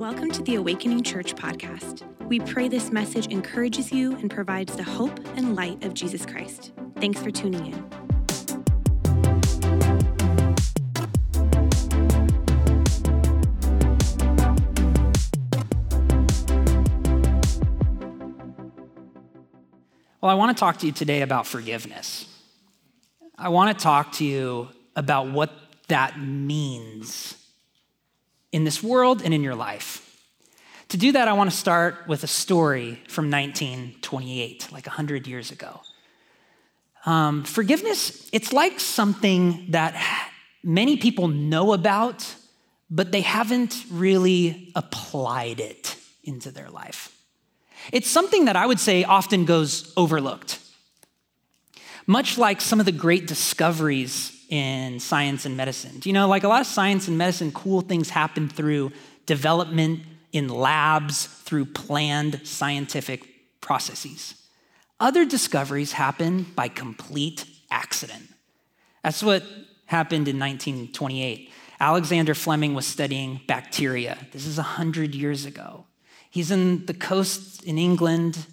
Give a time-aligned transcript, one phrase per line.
[0.00, 2.04] Welcome to the Awakening Church podcast.
[2.26, 6.72] We pray this message encourages you and provides the hope and light of Jesus Christ.
[6.96, 7.90] Thanks for tuning in.
[20.22, 22.26] Well, I want to talk to you today about forgiveness.
[23.36, 25.52] I want to talk to you about what
[25.88, 27.36] that means
[28.52, 30.06] in this world and in your life.
[30.88, 35.52] To do that, I want to start with a story from 1928, like 100 years
[35.52, 35.80] ago.
[37.06, 39.94] Um, forgiveness, it's like something that
[40.64, 42.34] many people know about,
[42.90, 47.16] but they haven't really applied it into their life.
[47.92, 50.58] It's something that I would say often goes overlooked.
[52.06, 56.00] Much like some of the great discoveries in science and medicine.
[56.00, 58.92] Do you know, like a lot of science and medicine, cool things happen through
[59.24, 60.00] development
[60.32, 63.26] in labs, through planned scientific
[63.60, 64.34] processes.
[64.98, 68.28] Other discoveries happen by complete accident.
[69.02, 69.42] That's what
[69.86, 71.50] happened in 1928.
[71.78, 74.18] Alexander Fleming was studying bacteria.
[74.32, 75.86] This is 100 years ago.
[76.28, 78.46] He's in the coast in England,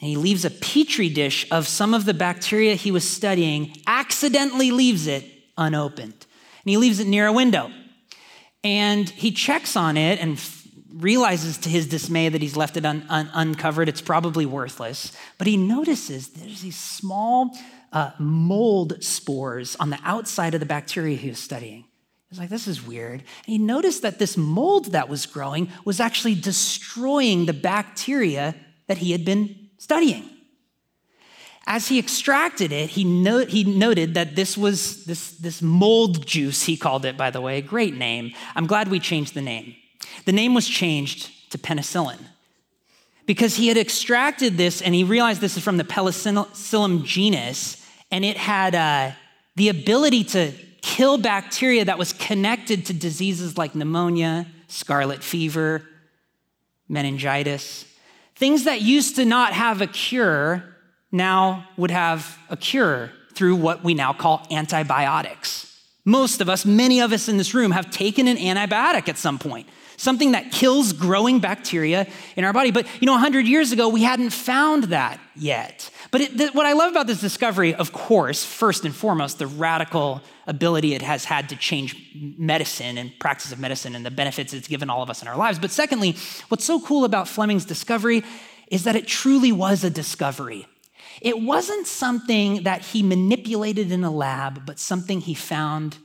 [0.00, 4.70] and he leaves a petri dish of some of the bacteria he was studying, accidentally
[4.70, 5.24] leaves it
[5.58, 6.14] unopened.
[6.14, 7.70] And he leaves it near a window.
[8.64, 12.86] And he checks on it and f- realizes to his dismay that he's left it
[12.86, 13.88] un- un- uncovered.
[13.88, 15.16] It's probably worthless.
[15.36, 17.50] But he notices there's these small
[17.92, 21.84] uh, mold spores on the outside of the bacteria he was studying.
[22.30, 23.20] He's like, this is weird.
[23.20, 28.54] And he noticed that this mold that was growing was actually destroying the bacteria
[28.86, 30.28] that he had been studying.
[31.66, 36.64] As he extracted it, he, no, he noted that this was this, this mold juice,
[36.64, 38.32] he called it, by the way, great name.
[38.54, 39.74] I'm glad we changed the name.
[40.26, 42.18] The name was changed to penicillin
[43.24, 48.24] because he had extracted this and he realized this is from the Penicillium genus and
[48.24, 49.12] it had uh,
[49.56, 55.82] the ability to kill bacteria that was connected to diseases like pneumonia, scarlet fever,
[56.88, 57.84] meningitis.
[58.40, 60.64] Things that used to not have a cure
[61.12, 65.78] now would have a cure through what we now call antibiotics.
[66.06, 69.38] Most of us, many of us in this room, have taken an antibiotic at some
[69.38, 69.68] point,
[69.98, 72.70] something that kills growing bacteria in our body.
[72.70, 75.90] But you know, 100 years ago, we hadn't found that yet.
[76.10, 80.22] But it, what I love about this discovery, of course, first and foremost, the radical
[80.46, 84.66] ability it has had to change medicine and practice of medicine and the benefits it's
[84.66, 85.58] given all of us in our lives.
[85.58, 86.16] But secondly,
[86.48, 88.24] what's so cool about Fleming's discovery
[88.70, 90.66] is that it truly was a discovery.
[91.20, 95.98] It wasn't something that he manipulated in a lab, but something he found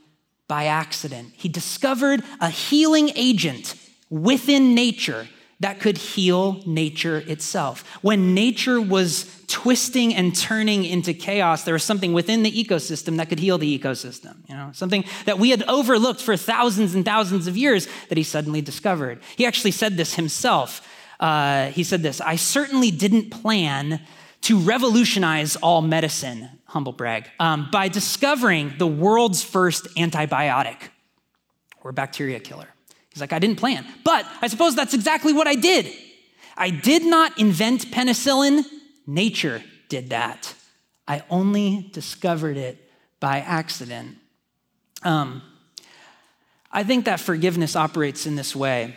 [0.46, 1.32] by accident.
[1.36, 3.74] He discovered a healing agent
[4.10, 5.26] within nature
[5.60, 7.82] that could heal nature itself.
[8.02, 13.30] When nature was twisting and turning into chaos, there was something within the ecosystem that
[13.30, 14.36] could heal the ecosystem.
[14.48, 18.24] You know, something that we had overlooked for thousands and thousands of years that he
[18.24, 19.20] suddenly discovered.
[19.36, 20.86] He actually said this himself.
[21.18, 24.00] Uh, he said this I certainly didn't plan
[24.42, 30.76] to revolutionize all medicine, humble brag, um, by discovering the world's first antibiotic
[31.82, 32.68] or bacteria killer.
[33.16, 35.90] He's like, I didn't plan, but I suppose that's exactly what I did.
[36.54, 38.62] I did not invent penicillin,
[39.06, 40.54] nature did that.
[41.08, 44.18] I only discovered it by accident.
[45.02, 45.40] Um,
[46.70, 48.94] I think that forgiveness operates in this way.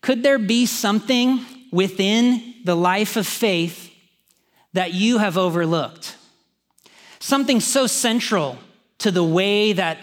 [0.00, 3.92] Could there be something within the life of faith
[4.72, 6.16] that you have overlooked?
[7.18, 8.56] Something so central
[8.96, 9.98] to the way that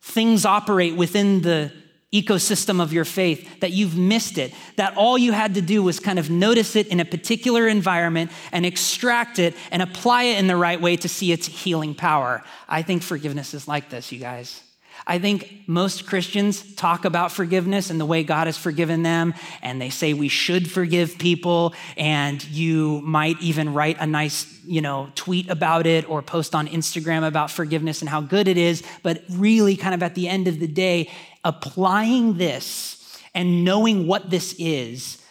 [0.00, 1.70] things operate within the
[2.12, 6.00] ecosystem of your faith that you've missed it, that all you had to do was
[6.00, 10.46] kind of notice it in a particular environment and extract it and apply it in
[10.46, 12.42] the right way to see its healing power.
[12.68, 14.62] I think forgiveness is like this, you guys.
[15.08, 19.80] I think most Christians talk about forgiveness and the way God has forgiven them, and
[19.80, 25.08] they say we should forgive people, and you might even write a nice, you know,
[25.14, 29.22] tweet about it or post on Instagram about forgiveness and how good it is, but
[29.30, 31.08] really kind of at the end of the day,
[31.44, 35.22] applying this and knowing what this is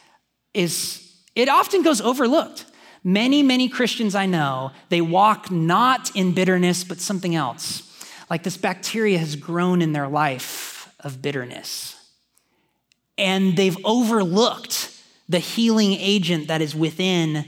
[0.54, 1.02] is
[1.36, 2.66] it often goes overlooked.
[3.04, 7.82] Many, many Christians I know, they walk not in bitterness, but something else
[8.30, 11.96] like this bacteria has grown in their life of bitterness.
[13.18, 14.92] And they've overlooked
[15.30, 17.46] the healing agent that is within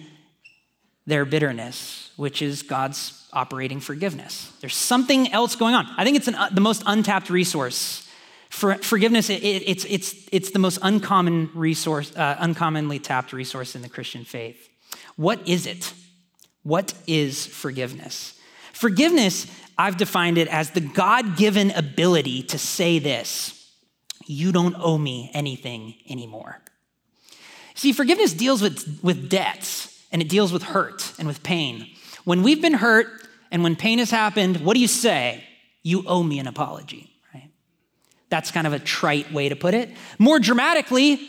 [1.05, 4.51] their bitterness, which is God's operating forgiveness.
[4.61, 5.87] There's something else going on.
[5.97, 8.07] I think it's an, uh, the most untapped resource
[8.49, 13.75] For, forgiveness, it, it, it's, it's, it's the most uncommon resource, uh, uncommonly tapped resource
[13.75, 14.69] in the Christian faith.
[15.17, 15.93] What is it?
[16.63, 18.39] What is forgiveness?
[18.71, 19.47] Forgiveness,
[19.77, 23.71] I've defined it as the God given ability to say this
[24.25, 26.61] You don't owe me anything anymore.
[27.75, 31.87] See, forgiveness deals with, with debts and it deals with hurt and with pain.
[32.23, 33.07] When we've been hurt
[33.51, 35.43] and when pain has happened, what do you say?
[35.83, 37.51] You owe me an apology, right?
[38.29, 39.91] That's kind of a trite way to put it.
[40.17, 41.21] More dramatically,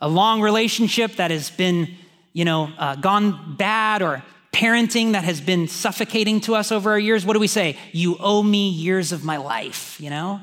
[0.00, 1.94] a long relationship that has been,
[2.32, 6.98] you know, uh, gone bad or parenting that has been suffocating to us over our
[6.98, 7.78] years, what do we say?
[7.90, 10.40] You owe me years of my life, you know?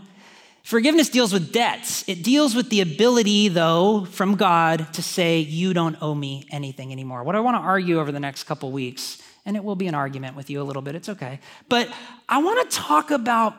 [0.64, 2.08] Forgiveness deals with debts.
[2.08, 6.92] It deals with the ability, though, from God to say, You don't owe me anything
[6.92, 7.24] anymore.
[7.24, 9.96] What I want to argue over the next couple weeks, and it will be an
[9.96, 11.40] argument with you a little bit, it's okay.
[11.70, 11.92] But
[12.28, 13.56] I want to talk about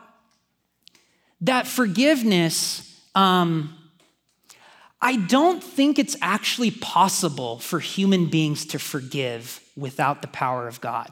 [1.41, 2.87] that forgiveness.
[3.13, 3.75] Um,
[5.01, 10.79] I don't think it's actually possible for human beings to forgive without the power of
[10.79, 11.11] God.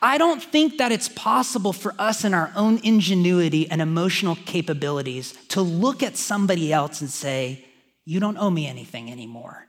[0.00, 5.32] I don't think that it's possible for us in our own ingenuity and emotional capabilities
[5.48, 7.64] to look at somebody else and say,
[8.04, 9.66] You don't owe me anything anymore.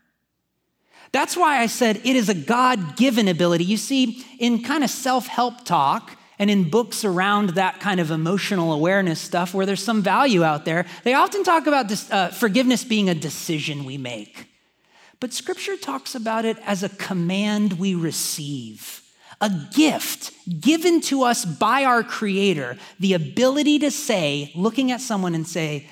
[1.11, 3.63] That's why I said it is a God given ability.
[3.63, 8.11] You see, in kind of self help talk, and in books around that kind of
[8.11, 12.29] emotional awareness stuff where there's some value out there, they often talk about this, uh,
[12.29, 14.47] forgiveness being a decision we make.
[15.19, 19.01] But scripture talks about it as a command we receive
[19.39, 25.35] a gift given to us by our Creator, the ability to say, looking at someone
[25.35, 25.87] and say,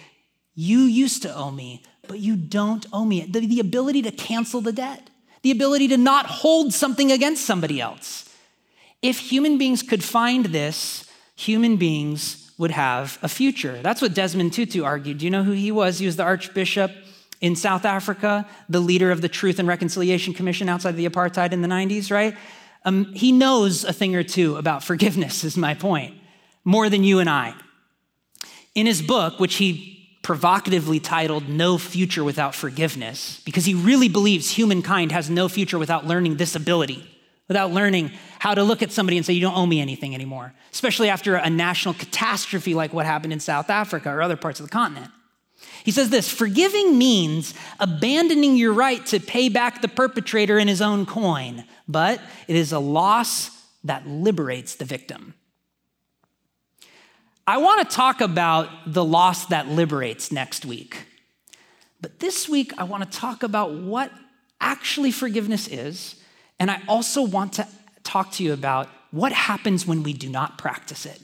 [0.56, 3.21] You used to owe me, but you don't owe me.
[3.21, 5.09] The, the ability to cancel the debt,
[5.44, 8.25] the ability to not hold something against somebody else.
[9.06, 13.80] If human beings could find this, human beings would have a future.
[13.84, 15.19] That's what Desmond Tutu argued.
[15.19, 16.00] Do you know who he was?
[16.00, 16.92] He was the Archbishop
[17.40, 21.62] in South Africa, the leader of the Truth and Reconciliation Commission outside the apartheid in
[21.62, 22.36] the 90s, right?
[22.84, 26.16] Um, he knows a thing or two about forgiveness, is my point,
[26.63, 27.54] more than you and I.
[28.74, 34.50] In his book, which he provocatively titled No Future Without Forgiveness, because he really believes
[34.50, 37.08] humankind has no future without learning this ability,
[37.47, 40.53] without learning how to look at somebody and say, You don't owe me anything anymore,
[40.71, 44.65] especially after a national catastrophe like what happened in South Africa or other parts of
[44.65, 45.12] the continent.
[45.83, 50.81] He says this forgiving means abandoning your right to pay back the perpetrator in his
[50.81, 53.51] own coin, but it is a loss
[53.83, 55.36] that liberates the victim.
[57.48, 61.06] I want to talk about the loss that liberates next week.
[62.01, 64.12] But this week, I want to talk about what
[64.59, 66.15] actually forgiveness is.
[66.60, 67.68] And I also want to
[68.04, 71.22] talk to you about what happens when we do not practice it.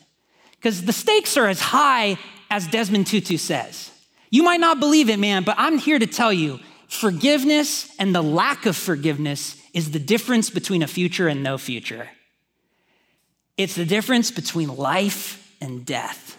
[0.52, 2.18] Because the stakes are as high
[2.50, 3.92] as Desmond Tutu says.
[4.30, 8.22] You might not believe it, man, but I'm here to tell you forgiveness and the
[8.22, 12.10] lack of forgiveness is the difference between a future and no future.
[13.58, 16.38] It's the difference between life and death.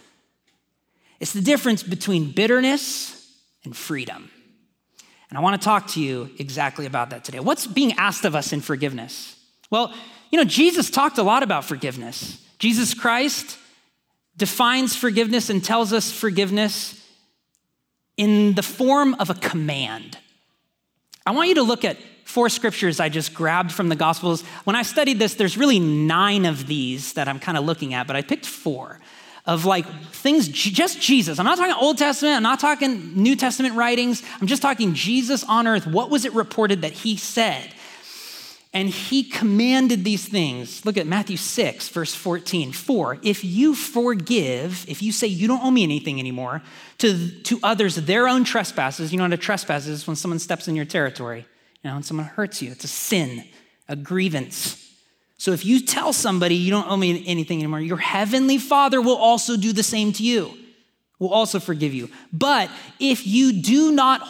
[1.20, 3.30] It's the difference between bitterness
[3.64, 4.30] and freedom.
[5.32, 7.40] And I want to talk to you exactly about that today.
[7.40, 9.34] What's being asked of us in forgiveness?
[9.70, 9.94] Well,
[10.30, 12.38] you know, Jesus talked a lot about forgiveness.
[12.58, 13.56] Jesus Christ
[14.36, 17.02] defines forgiveness and tells us forgiveness
[18.18, 20.18] in the form of a command.
[21.24, 24.42] I want you to look at four scriptures I just grabbed from the Gospels.
[24.64, 28.06] When I studied this, there's really nine of these that I'm kind of looking at,
[28.06, 29.00] but I picked four
[29.44, 31.38] of like things, just Jesus.
[31.38, 35.42] I'm not talking Old Testament, I'm not talking New Testament writings, I'm just talking Jesus
[35.44, 35.86] on earth.
[35.86, 37.74] What was it reported that he said?
[38.74, 40.86] And he commanded these things.
[40.86, 42.72] Look at Matthew 6, verse 14.
[42.72, 46.62] For if you forgive, if you say you don't owe me anything anymore,
[46.98, 50.68] to, to others their own trespasses, you know what a trespass is when someone steps
[50.68, 51.44] in your territory,
[51.82, 52.70] you know, when someone hurts you.
[52.70, 53.44] It's a sin,
[53.90, 54.91] a grievance.
[55.42, 59.16] So if you tell somebody you don't owe me anything anymore, your heavenly Father will
[59.16, 60.56] also do the same to you,
[61.18, 62.10] will also forgive you.
[62.32, 62.70] But
[63.00, 64.22] if you do not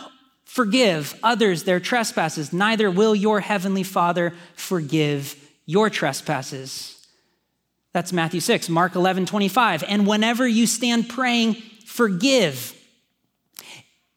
[0.46, 7.06] forgive others their trespasses, neither will your heavenly Father forgive your trespasses.
[7.92, 9.84] That's Matthew 6, Mark 11, 25.
[9.86, 12.74] And whenever you stand praying, forgive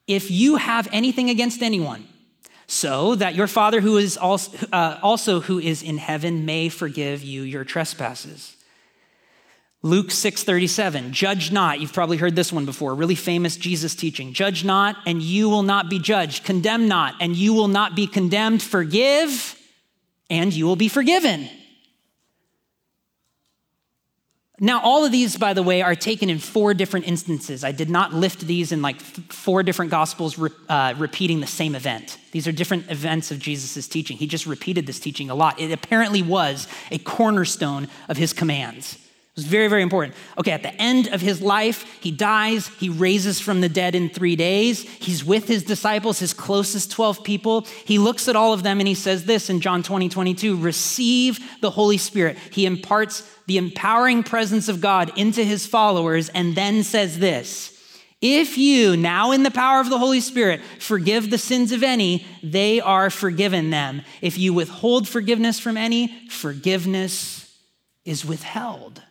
[0.07, 2.07] if you have anything against anyone,
[2.67, 7.23] so that your Father who is also, uh, also who is in heaven may forgive
[7.23, 8.55] you your trespasses.
[9.83, 11.79] Luke 6:37, judge not.
[11.79, 14.33] You've probably heard this one before, really famous Jesus teaching.
[14.33, 16.43] Judge not and you will not be judged.
[16.43, 18.63] Condemn not and you will not be condemned.
[18.63, 19.55] Forgive
[20.27, 21.47] and you will be forgiven.
[24.59, 27.65] Now, all of these, by the way, are taken in four different instances.
[27.65, 31.75] I did not lift these in like four different gospels re- uh, repeating the same
[31.75, 32.17] event.
[32.31, 34.15] These are different events of Jesus' teaching.
[34.15, 35.59] He just repeated this teaching a lot.
[35.59, 38.97] It apparently was a cornerstone of his commands.
[39.35, 40.15] It was very, very important.
[40.37, 44.07] Okay, at the end of his life, he dies, he raises from the dead in
[44.07, 44.83] three days.
[44.83, 47.67] He's with his disciples, his closest 12 people.
[47.83, 51.41] He looks at all of them and he says this in John 20, 22 receive
[51.59, 52.37] the Holy Spirit.
[52.49, 57.77] He imparts the empowering presence of God into his followers and then says this
[58.21, 62.25] If you, now in the power of the Holy Spirit, forgive the sins of any,
[62.41, 64.01] they are forgiven them.
[64.21, 67.53] If you withhold forgiveness from any, forgiveness
[68.05, 69.01] is withheld.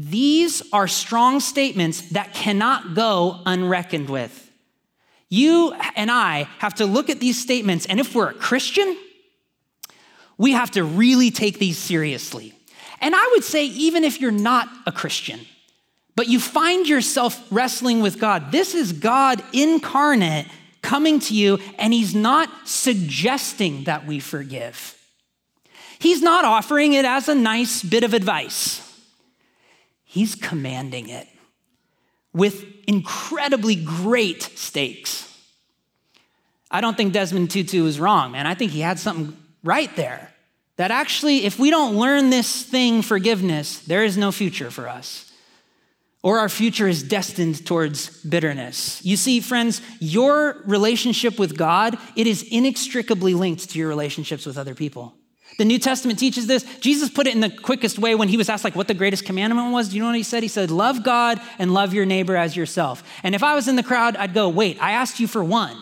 [0.00, 4.48] These are strong statements that cannot go unreckoned with.
[5.28, 8.96] You and I have to look at these statements, and if we're a Christian,
[10.36, 12.54] we have to really take these seriously.
[13.00, 15.40] And I would say, even if you're not a Christian,
[16.14, 20.46] but you find yourself wrestling with God, this is God incarnate
[20.80, 24.96] coming to you, and He's not suggesting that we forgive.
[25.98, 28.87] He's not offering it as a nice bit of advice.
[30.10, 31.28] He's commanding it
[32.32, 35.30] with incredibly great stakes.
[36.70, 38.46] I don't think Desmond Tutu is wrong, man.
[38.46, 40.32] I think he had something right there.
[40.76, 45.30] That actually, if we don't learn this thing, forgiveness, there is no future for us.
[46.22, 49.04] Or our future is destined towards bitterness.
[49.04, 54.56] You see, friends, your relationship with God, it is inextricably linked to your relationships with
[54.56, 55.17] other people.
[55.58, 56.64] The New Testament teaches this.
[56.78, 59.24] Jesus put it in the quickest way when he was asked like what the greatest
[59.24, 59.88] commandment was.
[59.88, 60.42] Do you know what he said?
[60.44, 63.74] He said, "Love God and love your neighbor as yourself." And if I was in
[63.74, 65.76] the crowd, I'd go, "Wait, I asked you for one.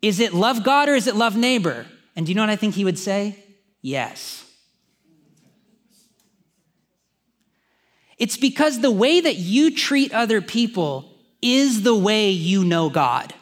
[0.00, 2.56] Is it love God or is it love neighbor?" And do you know what I
[2.56, 3.36] think he would say?
[3.82, 4.44] Yes.
[8.16, 13.34] It's because the way that you treat other people is the way you know God.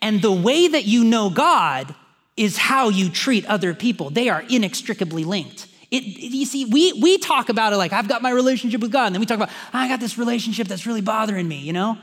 [0.00, 1.94] And the way that you know God
[2.36, 4.10] is how you treat other people.
[4.10, 5.68] They are inextricably linked.
[5.90, 9.06] It, you see, we, we talk about it like, I've got my relationship with God.
[9.06, 11.98] And then we talk about, I got this relationship that's really bothering me, you know?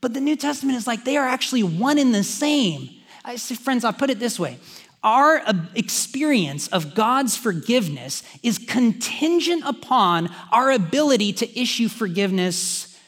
[0.00, 2.90] But the New Testament is like, they are actually one and the same.
[3.24, 4.58] I say, friends, I'll put it this way
[5.06, 12.98] our uh, experience of God's forgiveness is contingent upon our ability to issue forgiveness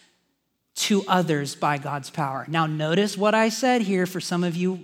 [0.77, 2.45] to others by God's power.
[2.47, 4.79] Now, notice what I said here for some of you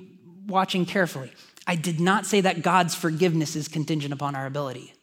[0.49, 1.31] watching carefully.
[1.66, 4.94] I did not say that God's forgiveness is contingent upon our ability.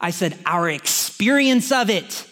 [0.00, 2.26] I said our experience of it,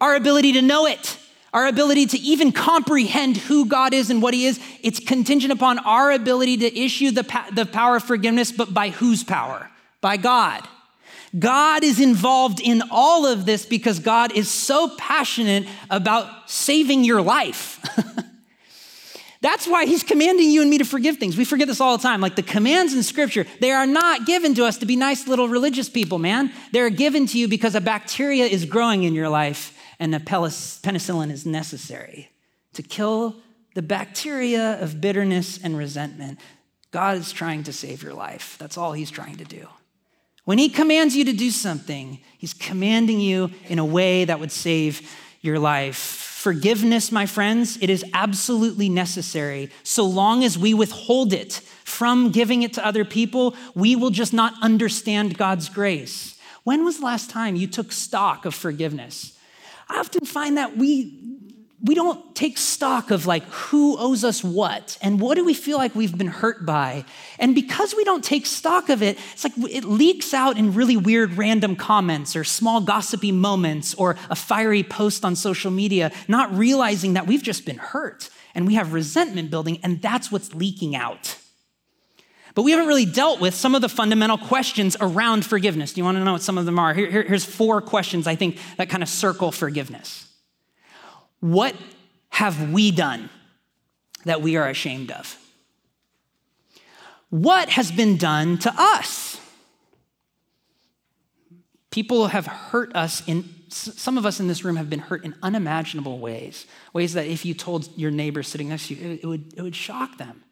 [0.00, 1.18] our ability to know it,
[1.52, 5.78] our ability to even comprehend who God is and what He is, it's contingent upon
[5.80, 9.68] our ability to issue the, the power of forgiveness, but by whose power?
[10.00, 10.66] By God.
[11.38, 17.22] God is involved in all of this because God is so passionate about saving your
[17.22, 17.80] life.
[19.42, 21.36] That's why he's commanding you and me to forgive things.
[21.36, 22.20] We forget this all the time.
[22.20, 25.48] Like the commands in scripture, they are not given to us to be nice little
[25.48, 26.52] religious people, man.
[26.72, 31.30] They're given to you because a bacteria is growing in your life and a penicillin
[31.30, 32.30] is necessary
[32.74, 33.36] to kill
[33.74, 36.38] the bacteria of bitterness and resentment.
[36.90, 38.56] God is trying to save your life.
[38.58, 39.68] That's all he's trying to do.
[40.44, 44.52] When he commands you to do something, he's commanding you in a way that would
[44.52, 45.08] save
[45.40, 46.29] your life.
[46.40, 49.68] Forgiveness, my friends, it is absolutely necessary.
[49.82, 54.32] So long as we withhold it from giving it to other people, we will just
[54.32, 56.38] not understand God's grace.
[56.64, 59.36] When was the last time you took stock of forgiveness?
[59.86, 61.12] I often find that we
[61.82, 65.78] we don't take stock of like who owes us what and what do we feel
[65.78, 67.04] like we've been hurt by.
[67.38, 70.98] And because we don't take stock of it, it's like it leaks out in really
[70.98, 76.52] weird random comments or small gossipy moments or a fiery post on social media, not
[76.54, 80.94] realizing that we've just been hurt and we have resentment building and that's what's leaking
[80.94, 81.38] out.
[82.54, 85.94] But we haven't really dealt with some of the fundamental questions around forgiveness.
[85.94, 86.92] Do you want to know what some of them are?
[86.92, 90.29] Here, here, here's four questions I think that kind of circle forgiveness.
[91.40, 91.74] What
[92.30, 93.30] have we done
[94.24, 95.36] that we are ashamed of?
[97.30, 99.40] What has been done to us?
[101.90, 105.34] People have hurt us in, some of us in this room have been hurt in
[105.42, 109.54] unimaginable ways, ways that if you told your neighbor sitting next to you, it, would,
[109.56, 110.44] it would shock them.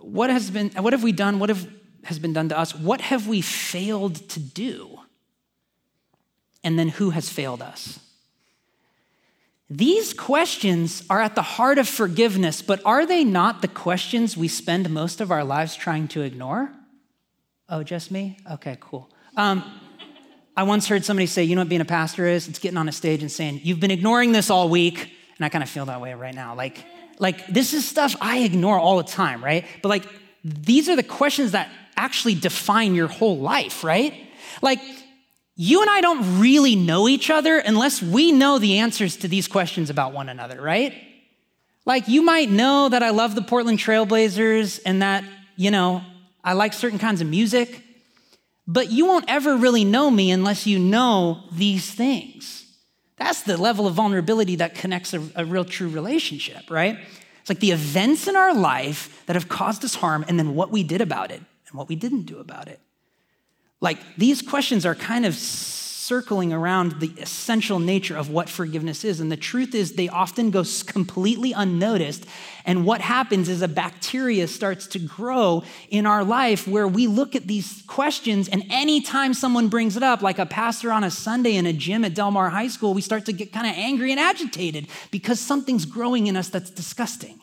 [0.00, 1.38] What has been, what have we done?
[1.38, 1.68] What have,
[2.04, 2.74] has been done to us?
[2.74, 5.00] What have we failed to do?
[6.62, 7.98] And then who has failed us?
[9.70, 14.48] These questions are at the heart of forgiveness, but are they not the questions we
[14.48, 16.72] spend most of our lives trying to ignore?
[17.68, 18.36] Oh, just me?
[18.50, 19.08] Okay, cool.
[19.36, 19.62] Um,
[20.56, 22.48] I once heard somebody say, you know what being a pastor is?
[22.48, 25.12] It's getting on a stage and saying, you've been ignoring this all week.
[25.36, 26.56] And I kind of feel that way right now.
[26.56, 26.84] Like,
[27.20, 29.64] like this is stuff I ignore all the time, right?
[29.82, 30.04] But like,
[30.42, 34.14] these are the questions that actually define your whole life, right?
[34.62, 34.80] Like,
[35.62, 39.46] you and I don't really know each other unless we know the answers to these
[39.46, 40.94] questions about one another, right?
[41.84, 45.22] Like, you might know that I love the Portland Trailblazers and that,
[45.56, 46.00] you know,
[46.42, 47.82] I like certain kinds of music,
[48.66, 52.64] but you won't ever really know me unless you know these things.
[53.18, 56.98] That's the level of vulnerability that connects a, a real true relationship, right?
[57.42, 60.70] It's like the events in our life that have caused us harm and then what
[60.70, 62.80] we did about it and what we didn't do about it.
[63.80, 65.34] Like these questions are kind of
[66.10, 69.20] circling around the essential nature of what forgiveness is.
[69.20, 72.26] And the truth is, they often go completely unnoticed.
[72.64, 77.36] And what happens is a bacteria starts to grow in our life where we look
[77.36, 81.54] at these questions, and anytime someone brings it up, like a pastor on a Sunday
[81.54, 84.10] in a gym at Del Mar High School, we start to get kind of angry
[84.10, 87.38] and agitated because something's growing in us that's disgusting.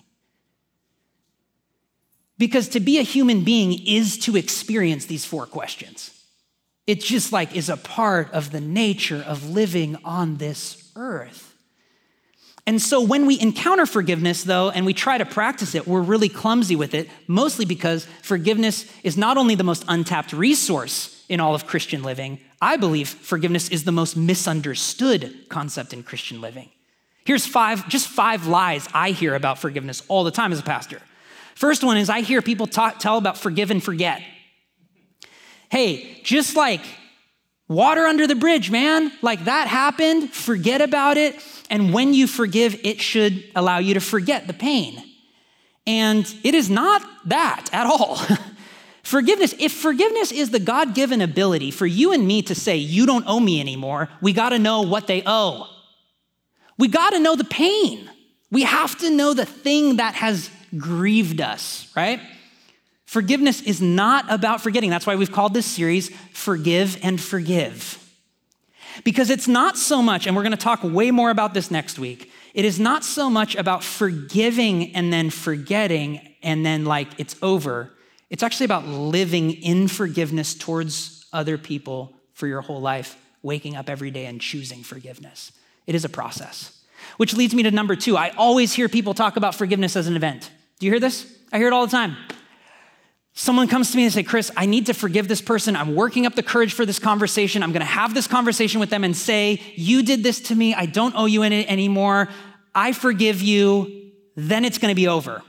[2.37, 6.16] Because to be a human being is to experience these four questions.
[6.87, 11.53] It just like is a part of the nature of living on this earth.
[12.65, 16.27] And so when we encounter forgiveness, though, and we try to practice it, we're really
[16.27, 21.55] clumsy with it, mostly because forgiveness is not only the most untapped resource in all
[21.55, 26.69] of Christian living, I believe forgiveness is the most misunderstood concept in Christian living.
[27.23, 31.01] Here's five, just five lies I hear about forgiveness all the time as a pastor.
[31.55, 34.21] First one is I hear people talk, tell about forgive and forget
[35.69, 36.81] hey, just like
[37.67, 41.35] water under the bridge, man, like that happened, forget about it.
[41.69, 45.03] And when you forgive, it should allow you to forget the pain.
[45.85, 48.19] And it is not that at all.
[49.03, 53.05] forgiveness, if forgiveness is the God given ability for you and me to say, you
[53.05, 55.67] don't owe me anymore, we got to know what they owe.
[56.77, 58.09] We got to know the pain.
[58.51, 62.19] We have to know the thing that has grieved us, right?
[63.07, 64.89] Forgiveness is not about forgetting.
[64.89, 68.03] That's why we've called this series Forgive and Forgive.
[69.05, 71.97] Because it's not so much, and we're going to talk way more about this next
[71.97, 77.37] week, it is not so much about forgiving and then forgetting and then like it's
[77.41, 77.93] over.
[78.29, 83.89] It's actually about living in forgiveness towards other people for your whole life, waking up
[83.89, 85.53] every day and choosing forgiveness.
[85.85, 86.77] It is a process.
[87.15, 88.17] Which leads me to number two.
[88.17, 90.51] I always hear people talk about forgiveness as an event.
[90.79, 91.25] Do you hear this?
[91.53, 92.17] I hear it all the time.
[93.39, 95.75] Someone comes to me and say, Chris, I need to forgive this person.
[95.75, 97.61] I'm working up the courage for this conversation.
[97.61, 100.73] I'm going to have this conversation with them and say, You did this to me.
[100.73, 102.29] I don't owe you any anymore.
[102.73, 104.11] I forgive you.
[104.35, 105.43] Then it's going to be over.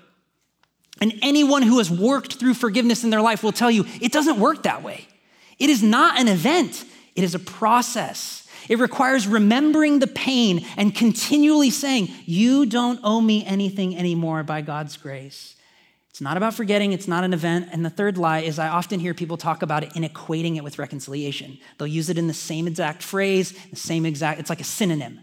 [1.01, 4.39] And anyone who has worked through forgiveness in their life will tell you it doesn't
[4.39, 5.09] work that way.
[5.59, 6.85] It is not an event,
[7.17, 8.47] it is a process.
[8.69, 14.61] It requires remembering the pain and continually saying, You don't owe me anything anymore by
[14.61, 15.55] God's grace.
[16.19, 17.69] It's not about forgetting, it's not an event.
[17.71, 20.65] And the third lie is I often hear people talk about it in equating it
[20.65, 21.59] with reconciliation.
[21.79, 25.21] They'll use it in the same exact phrase, the same exact, it's like a synonym.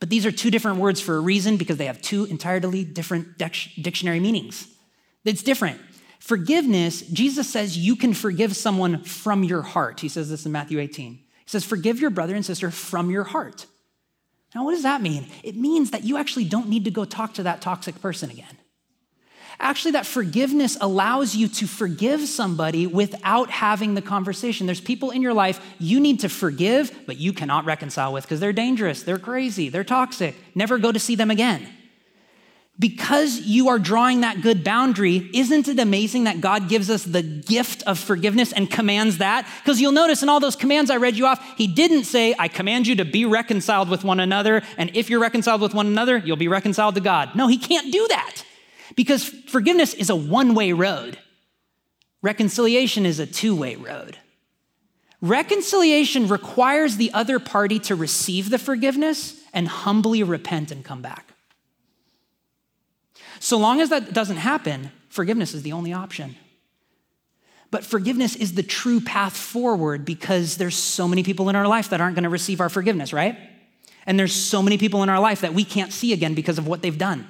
[0.00, 3.36] But these are two different words for a reason because they have two entirely different
[3.36, 4.66] dictionary meanings.
[5.22, 5.82] It's different.
[6.18, 10.00] Forgiveness, Jesus says you can forgive someone from your heart.
[10.00, 11.12] He says this in Matthew 18.
[11.12, 13.66] He says, Forgive your brother and sister from your heart.
[14.54, 15.26] Now, what does that mean?
[15.42, 18.56] It means that you actually don't need to go talk to that toxic person again.
[19.60, 24.66] Actually, that forgiveness allows you to forgive somebody without having the conversation.
[24.66, 28.38] There's people in your life you need to forgive, but you cannot reconcile with because
[28.38, 30.36] they're dangerous, they're crazy, they're toxic.
[30.54, 31.68] Never go to see them again.
[32.78, 37.22] Because you are drawing that good boundary, isn't it amazing that God gives us the
[37.22, 39.48] gift of forgiveness and commands that?
[39.64, 42.46] Because you'll notice in all those commands I read you off, He didn't say, I
[42.46, 46.18] command you to be reconciled with one another, and if you're reconciled with one another,
[46.18, 47.34] you'll be reconciled to God.
[47.34, 48.44] No, He can't do that.
[48.98, 51.18] Because forgiveness is a one way road,
[52.20, 54.18] reconciliation is a two way road.
[55.20, 61.32] Reconciliation requires the other party to receive the forgiveness and humbly repent and come back.
[63.38, 66.34] So long as that doesn't happen, forgiveness is the only option.
[67.70, 71.90] But forgiveness is the true path forward because there's so many people in our life
[71.90, 73.38] that aren't going to receive our forgiveness, right?
[74.06, 76.66] And there's so many people in our life that we can't see again because of
[76.66, 77.28] what they've done.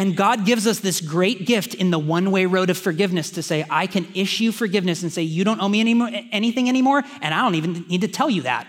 [0.00, 3.42] And God gives us this great gift in the one way road of forgiveness to
[3.42, 7.34] say, I can issue forgiveness and say, You don't owe me any anything anymore, and
[7.34, 8.66] I don't even need to tell you that.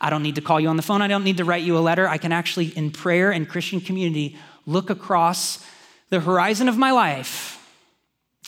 [0.00, 1.02] I don't need to call you on the phone.
[1.02, 2.06] I don't need to write you a letter.
[2.06, 5.66] I can actually, in prayer and Christian community, look across
[6.10, 7.68] the horizon of my life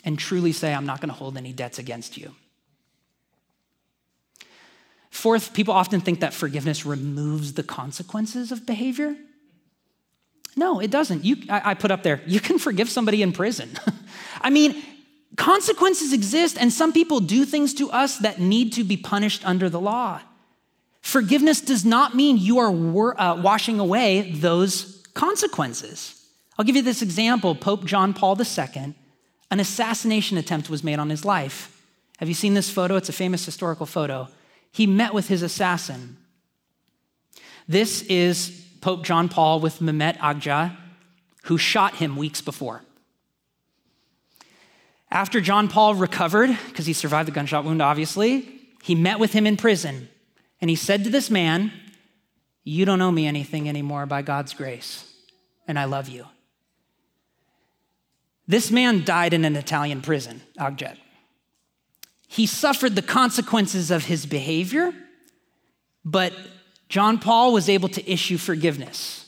[0.05, 2.33] and truly say, I'm not going to hold any debts against you.
[5.09, 9.17] Fourth, people often think that forgiveness removes the consequences of behavior.
[10.55, 11.25] No, it doesn't.
[11.25, 13.71] You, I, I put up there, you can forgive somebody in prison.
[14.41, 14.83] I mean,
[15.35, 19.69] consequences exist, and some people do things to us that need to be punished under
[19.69, 20.21] the law.
[21.01, 26.19] Forgiveness does not mean you are uh, washing away those consequences.
[26.57, 28.95] I'll give you this example Pope John Paul II,
[29.51, 31.69] an assassination attempt was made on his life.
[32.17, 32.95] Have you seen this photo?
[32.95, 34.29] It's a famous historical photo.
[34.71, 36.17] He met with his assassin.
[37.67, 40.75] This is Pope John Paul with Mehmet Agca,
[41.43, 42.81] who shot him weeks before.
[45.09, 49.47] After John Paul recovered, because he survived the gunshot wound, obviously, he met with him
[49.47, 50.09] in prison.
[50.59, 51.71] And he said to this man,
[52.65, 55.09] You don't owe me anything anymore by God's grace,
[55.65, 56.25] and I love you.
[58.45, 60.97] This man died in an Italian prison, Agca.
[62.27, 64.93] He suffered the consequences of his behavior,
[66.03, 66.33] but
[66.93, 69.27] John Paul was able to issue forgiveness.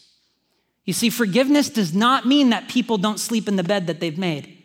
[0.84, 4.20] You see, forgiveness does not mean that people don't sleep in the bed that they've
[4.20, 4.56] made.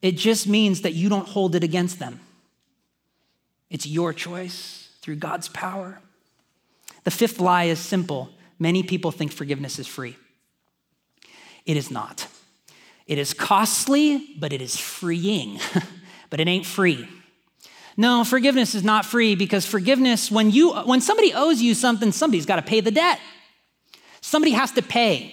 [0.00, 2.20] It just means that you don't hold it against them.
[3.68, 6.00] It's your choice through God's power.
[7.04, 10.16] The fifth lie is simple many people think forgiveness is free.
[11.66, 12.28] It is not.
[13.06, 15.60] It is costly, but it is freeing,
[16.30, 17.06] but it ain't free.
[17.96, 22.46] No, forgiveness is not free because forgiveness, when you when somebody owes you something, somebody's
[22.46, 23.18] got to pay the debt.
[24.20, 25.32] Somebody has to pay.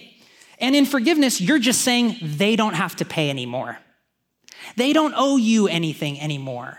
[0.58, 3.78] And in forgiveness, you're just saying they don't have to pay anymore.
[4.76, 6.78] They don't owe you anything anymore.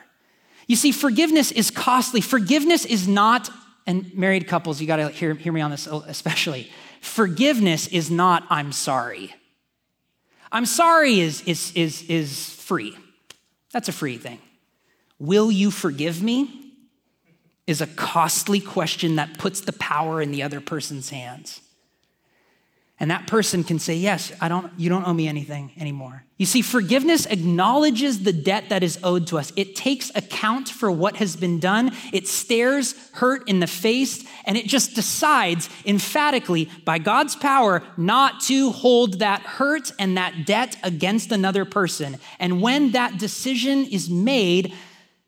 [0.68, 2.22] You see, forgiveness is costly.
[2.22, 3.50] Forgiveness is not,
[3.86, 6.72] and married couples, you got to hear, hear me on this especially.
[7.02, 9.36] Forgiveness is not, I'm sorry.
[10.52, 12.98] I'm sorry is, is, is, is free.
[13.72, 14.40] That's a free thing.
[15.20, 16.62] Will you forgive me?
[17.68, 21.62] Is a costly question that puts the power in the other person's hands.
[23.00, 26.24] And that person can say, Yes, I don't, you don't owe me anything anymore.
[26.38, 29.54] You see, forgiveness acknowledges the debt that is owed to us.
[29.56, 31.92] It takes account for what has been done.
[32.12, 38.42] It stares hurt in the face, and it just decides emphatically, by God's power, not
[38.44, 42.18] to hold that hurt and that debt against another person.
[42.38, 44.74] And when that decision is made,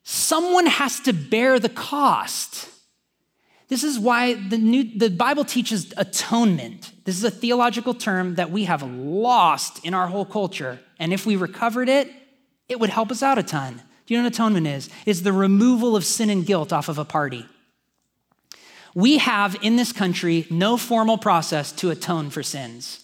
[0.09, 2.69] someone has to bear the cost.
[3.67, 6.93] This is why the, new, the Bible teaches atonement.
[7.03, 10.79] This is a theological term that we have lost in our whole culture.
[10.97, 12.09] And if we recovered it,
[12.69, 13.81] it would help us out a ton.
[14.05, 14.89] Do you know what atonement is?
[15.05, 17.45] It's the removal of sin and guilt off of a party.
[18.95, 23.03] We have in this country no formal process to atone for sins.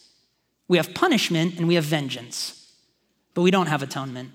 [0.70, 2.74] We have punishment and we have vengeance,
[3.34, 4.32] but we don't have atonement.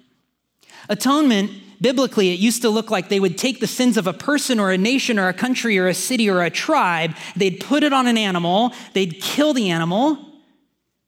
[0.89, 4.59] Atonement biblically, it used to look like they would take the sins of a person
[4.59, 7.93] or a nation or a country or a city or a tribe, they'd put it
[7.93, 10.19] on an animal, they'd kill the animal,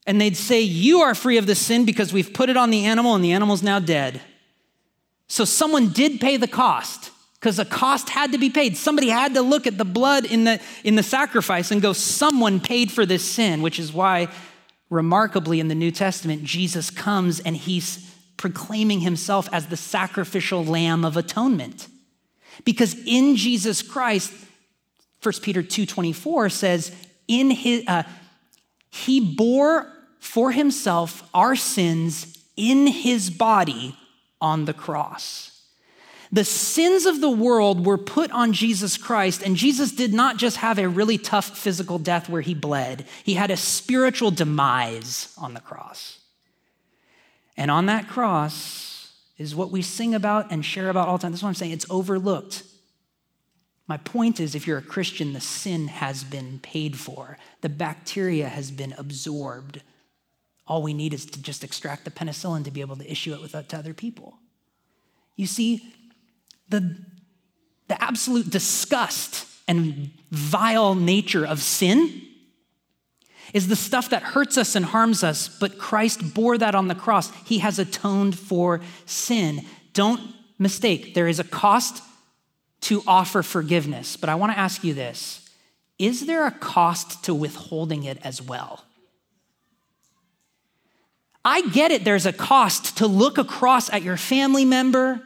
[0.06, 2.84] and they'd say, You are free of the sin because we've put it on the
[2.86, 4.20] animal and the animal's now dead.
[5.28, 8.76] So someone did pay the cost because the cost had to be paid.
[8.76, 12.60] Somebody had to look at the blood in the, in the sacrifice and go, Someone
[12.60, 14.28] paid for this sin, which is why,
[14.88, 18.09] remarkably, in the New Testament, Jesus comes and he's
[18.40, 21.88] proclaiming himself as the sacrificial lamb of atonement.
[22.64, 24.32] Because in Jesus Christ,
[25.22, 26.90] 1 Peter 2:24 says,
[27.28, 28.04] in his, uh,
[28.88, 33.94] he bore for himself our sins in his body
[34.40, 35.60] on the cross.
[36.32, 40.56] The sins of the world were put on Jesus Christ, and Jesus did not just
[40.56, 45.52] have a really tough physical death where he bled, he had a spiritual demise on
[45.52, 46.19] the cross.
[47.60, 51.32] And on that cross is what we sing about and share about all the time.
[51.32, 51.72] That's what I'm saying.
[51.72, 52.62] It's overlooked.
[53.86, 58.48] My point is if you're a Christian, the sin has been paid for, the bacteria
[58.48, 59.82] has been absorbed.
[60.66, 63.42] All we need is to just extract the penicillin to be able to issue it
[63.42, 64.38] with, to other people.
[65.36, 65.82] You see,
[66.70, 66.96] the,
[67.88, 72.22] the absolute disgust and vile nature of sin
[73.52, 76.94] is the stuff that hurts us and harms us, but Christ bore that on the
[76.94, 77.32] cross.
[77.44, 79.64] He has atoned for sin.
[79.92, 80.20] Don't
[80.58, 82.02] mistake, there is a cost
[82.82, 85.48] to offer forgiveness, but I want to ask you this
[85.98, 88.84] Is there a cost to withholding it as well?
[91.44, 95.22] I get it, there's a cost to look across at your family member,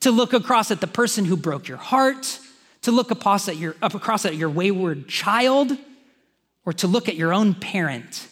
[0.00, 2.38] to look across at the person who broke your heart,
[2.82, 5.76] to look across at your, up across at your wayward child
[6.66, 8.28] or to look at your own parent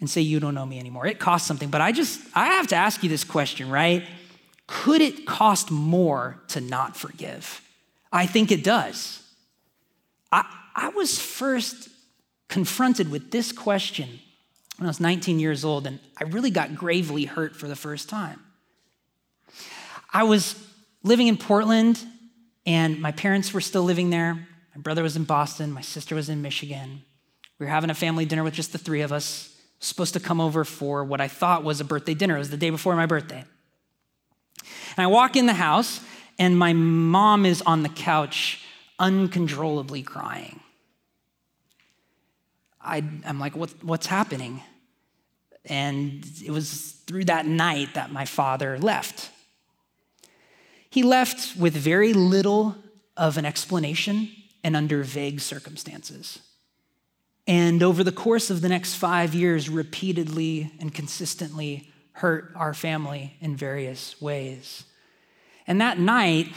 [0.00, 1.06] and say, You don't know me anymore.
[1.06, 1.70] It costs something.
[1.70, 4.04] But I just, I have to ask you this question, right?
[4.66, 7.62] Could it cost more to not forgive?
[8.12, 9.22] I think it does.
[10.32, 11.88] I, I was first
[12.48, 14.08] confronted with this question
[14.76, 18.08] when I was 19 years old, and I really got gravely hurt for the first
[18.08, 18.40] time.
[20.12, 20.54] I was
[21.02, 22.02] living in Portland,
[22.66, 24.34] and my parents were still living there.
[24.74, 27.02] My brother was in Boston, my sister was in Michigan.
[27.58, 30.40] We were having a family dinner with just the three of us, supposed to come
[30.40, 32.36] over for what I thought was a birthday dinner.
[32.36, 33.44] It was the day before my birthday.
[34.96, 36.00] And I walk in the house,
[36.38, 38.64] and my mom is on the couch,
[38.98, 40.60] uncontrollably crying.
[42.80, 44.62] I, am like, what, what's happening?
[45.64, 49.30] And it was through that night that my father left.
[50.88, 52.76] He left with very little
[53.16, 54.30] of an explanation
[54.62, 56.38] and under vague circumstances.
[57.46, 63.36] And over the course of the next five years, repeatedly and consistently hurt our family
[63.40, 64.84] in various ways.
[65.66, 66.52] And that night,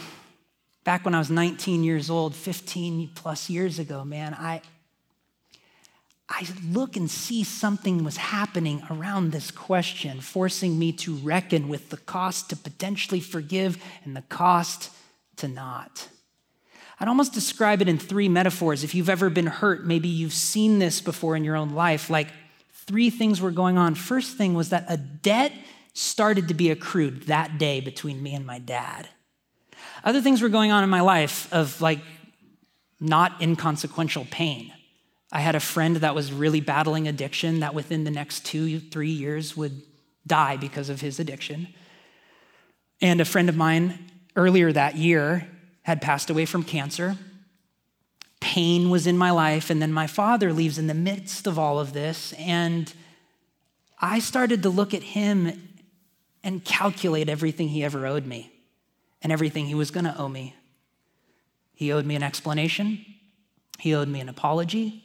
[0.83, 4.61] back when I was 19 years old, 15 plus years ago, man, I,
[6.27, 11.89] I look and see something was happening around this question, forcing me to reckon with
[11.89, 14.91] the cost to potentially forgive and the cost
[15.37, 16.07] to not.
[16.99, 18.83] I'd almost describe it in three metaphors.
[18.83, 22.09] If you've ever been hurt, maybe you've seen this before in your own life.
[22.09, 22.27] Like
[22.73, 23.95] three things were going on.
[23.95, 25.53] First thing was that a debt
[25.93, 29.07] started to be accrued that day between me and my dad.
[30.03, 31.99] Other things were going on in my life of like
[32.99, 34.73] not inconsequential pain.
[35.31, 39.11] I had a friend that was really battling addiction that within the next two, three
[39.11, 39.81] years would
[40.27, 41.67] die because of his addiction.
[43.01, 45.47] And a friend of mine earlier that year
[45.89, 47.17] had passed away from cancer.
[48.39, 49.71] Pain was in my life.
[49.71, 52.31] And then my father leaves in the midst of all of this.
[52.33, 52.93] And
[53.99, 55.51] I started to look at him
[56.43, 58.51] and calculate everything he ever owed me
[59.23, 60.55] and everything he was going to owe me.
[61.73, 63.03] He owed me an explanation,
[63.79, 65.03] he owed me an apology,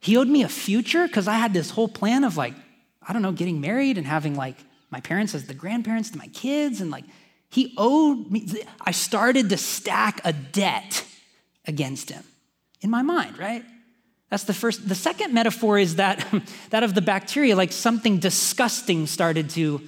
[0.00, 2.54] he owed me a future because I had this whole plan of like,
[3.00, 4.56] I don't know, getting married and having like
[4.90, 6.80] my parents as the grandparents to my kids.
[6.82, 7.04] And like,
[7.52, 8.48] he owed me,
[8.80, 11.04] I started to stack a debt
[11.66, 12.24] against him
[12.80, 13.62] in my mind, right?
[14.30, 14.88] That's the first.
[14.88, 16.26] The second metaphor is that,
[16.70, 19.82] that of the bacteria, like something disgusting started to,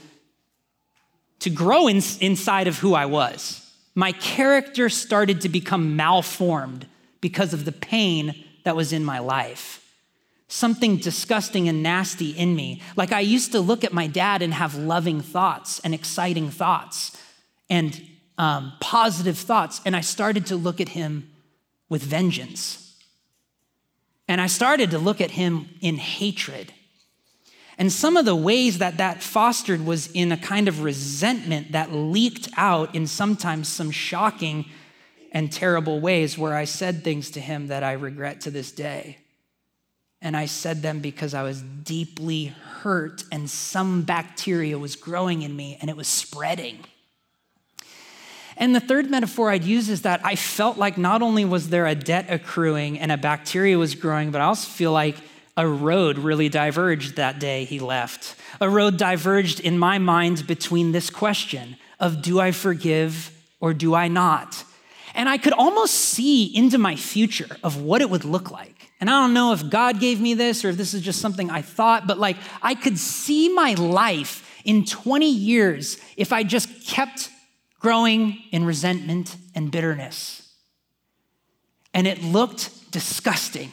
[1.38, 3.66] to grow in, inside of who I was.
[3.94, 6.86] My character started to become malformed
[7.22, 9.80] because of the pain that was in my life
[10.46, 12.80] something disgusting and nasty in me.
[12.94, 17.16] Like I used to look at my dad and have loving thoughts and exciting thoughts
[17.68, 18.00] and
[18.38, 19.80] um, positive thoughts.
[19.84, 21.30] And I started to look at him
[21.88, 22.96] with vengeance.
[24.26, 26.72] And I started to look at him in hatred.
[27.76, 31.92] And some of the ways that that fostered was in a kind of resentment that
[31.92, 34.66] leaked out in sometimes some shocking
[35.32, 39.18] and terrible ways where I said things to him that I regret to this day.
[40.22, 45.54] And I said them because I was deeply hurt and some bacteria was growing in
[45.54, 46.78] me and it was spreading.
[48.56, 51.86] And the third metaphor I'd use is that I felt like not only was there
[51.86, 55.16] a debt accruing and a bacteria was growing, but I also feel like
[55.56, 58.36] a road really diverged that day he left.
[58.60, 63.94] A road diverged in my mind between this question of do I forgive or do
[63.94, 64.64] I not?
[65.14, 68.90] And I could almost see into my future of what it would look like.
[69.00, 71.50] And I don't know if God gave me this or if this is just something
[71.50, 76.86] I thought, but like I could see my life in 20 years if I just
[76.86, 77.30] kept
[77.84, 80.50] growing in resentment and bitterness.
[81.92, 83.72] And it looked disgusting.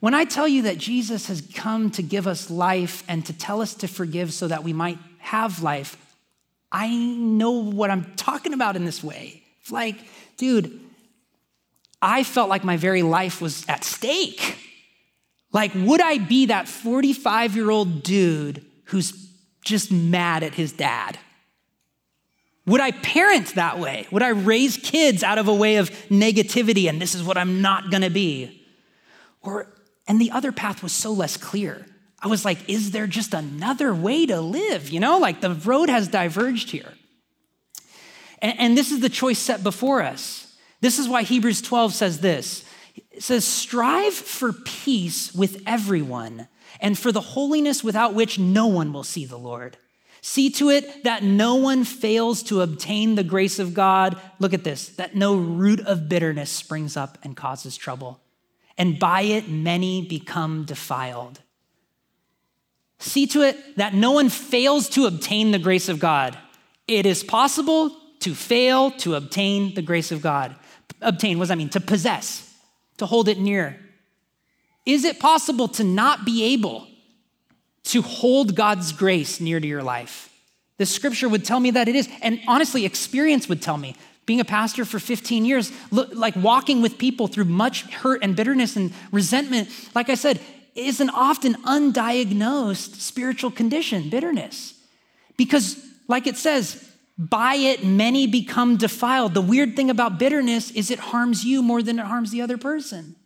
[0.00, 3.60] When I tell you that Jesus has come to give us life and to tell
[3.60, 5.98] us to forgive so that we might have life,
[6.72, 9.42] I know what I'm talking about in this way.
[9.60, 9.96] It's like,
[10.38, 10.80] dude,
[12.00, 14.56] I felt like my very life was at stake.
[15.52, 19.28] Like, would I be that 45 year old dude who's
[19.62, 21.18] just mad at his dad?
[22.68, 24.06] Would I parent that way?
[24.10, 27.62] Would I raise kids out of a way of negativity and this is what I'm
[27.62, 28.66] not gonna be?
[29.42, 29.66] Or,
[30.06, 31.86] and the other path was so less clear.
[32.20, 34.90] I was like, is there just another way to live?
[34.90, 36.92] You know, like the road has diverged here.
[38.40, 40.54] And, and this is the choice set before us.
[40.80, 42.64] This is why Hebrews 12 says this
[43.10, 46.48] it says, Strive for peace with everyone
[46.80, 49.76] and for the holiness without which no one will see the Lord.
[50.20, 54.20] See to it that no one fails to obtain the grace of God.
[54.38, 58.20] Look at this that no root of bitterness springs up and causes trouble,
[58.76, 61.40] and by it many become defiled.
[62.98, 66.36] See to it that no one fails to obtain the grace of God.
[66.88, 70.56] It is possible to fail to obtain the grace of God.
[71.00, 71.68] obtain, what does that mean?
[71.70, 72.52] To possess,
[72.96, 73.78] to hold it near.
[74.84, 76.88] Is it possible to not be able
[77.88, 80.32] to hold God's grace near to your life?
[80.78, 82.08] The scripture would tell me that it is.
[82.22, 83.96] And honestly, experience would tell me.
[84.26, 88.76] Being a pastor for 15 years, like walking with people through much hurt and bitterness
[88.76, 90.38] and resentment, like I said,
[90.74, 94.74] is an often undiagnosed spiritual condition, bitterness.
[95.36, 99.34] Because, like it says, by it many become defiled.
[99.34, 102.58] The weird thing about bitterness is it harms you more than it harms the other
[102.58, 103.16] person.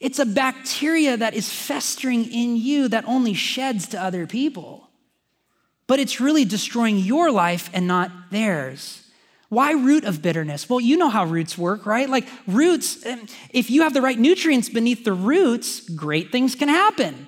[0.00, 4.88] It's a bacteria that is festering in you that only sheds to other people.
[5.86, 9.04] But it's really destroying your life and not theirs.
[9.48, 10.68] Why root of bitterness?
[10.68, 12.08] Well, you know how roots work, right?
[12.08, 16.68] Like roots, um, if you have the right nutrients beneath the roots, great things can
[16.68, 17.26] happen,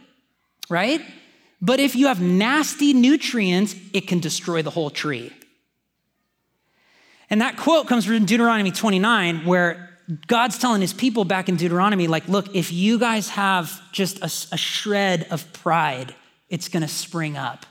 [0.68, 1.00] right?
[1.62, 5.32] But if you have nasty nutrients, it can destroy the whole tree.
[7.30, 9.89] And that quote comes from Deuteronomy 29, where
[10.26, 14.54] God's telling his people back in Deuteronomy, like, look, if you guys have just a,
[14.54, 16.14] a shred of pride,
[16.48, 17.66] it's going to spring up.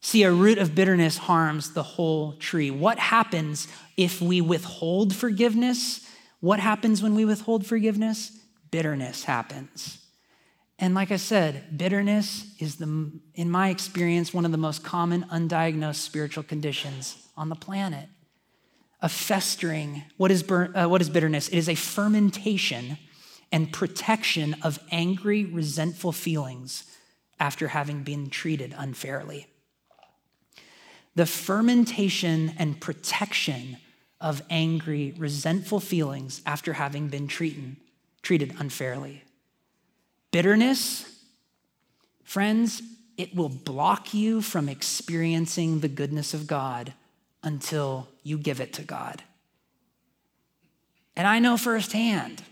[0.00, 2.70] See, a root of bitterness harms the whole tree.
[2.70, 6.08] What happens if we withhold forgiveness?
[6.40, 8.32] What happens when we withhold forgiveness?
[8.70, 9.98] Bitterness happens.
[10.78, 15.24] And like I said, bitterness is, the, in my experience, one of the most common
[15.24, 18.08] undiagnosed spiritual conditions on the planet
[19.00, 20.04] a festering.
[20.16, 21.48] What is, uh, what is bitterness?
[21.48, 22.98] It is a fermentation
[23.52, 26.84] and protection of angry, resentful feelings
[27.38, 29.46] after having been treated unfairly.
[31.14, 33.78] The fermentation and protection
[34.20, 37.76] of angry, resentful feelings after having been treated,
[38.22, 39.22] treated unfairly.
[40.30, 41.04] Bitterness,
[42.24, 42.82] friends,
[43.16, 46.92] it will block you from experiencing the goodness of God
[47.42, 49.22] until you give it to God.
[51.16, 52.42] And I know firsthand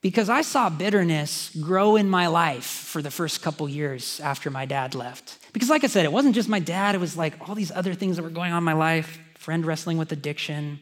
[0.00, 4.64] because I saw bitterness grow in my life for the first couple years after my
[4.64, 5.38] dad left.
[5.52, 7.94] Because, like I said, it wasn't just my dad, it was like all these other
[7.94, 10.80] things that were going on in my life friend wrestling with addiction,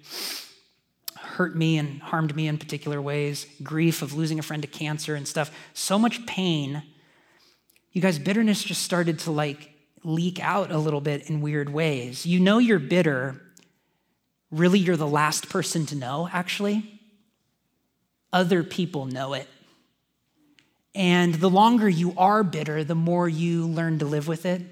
[1.18, 5.14] hurt me and harmed me in particular ways, grief of losing a friend to cancer
[5.14, 5.50] and stuff.
[5.74, 6.82] So much pain.
[7.92, 9.73] You guys, bitterness just started to like
[10.04, 12.26] leak out a little bit in weird ways.
[12.26, 13.40] You know you're bitter.
[14.50, 17.00] Really, you're the last person to know, actually.
[18.32, 19.48] Other people know it.
[20.94, 24.62] And the longer you are bitter, the more you learn to live with it,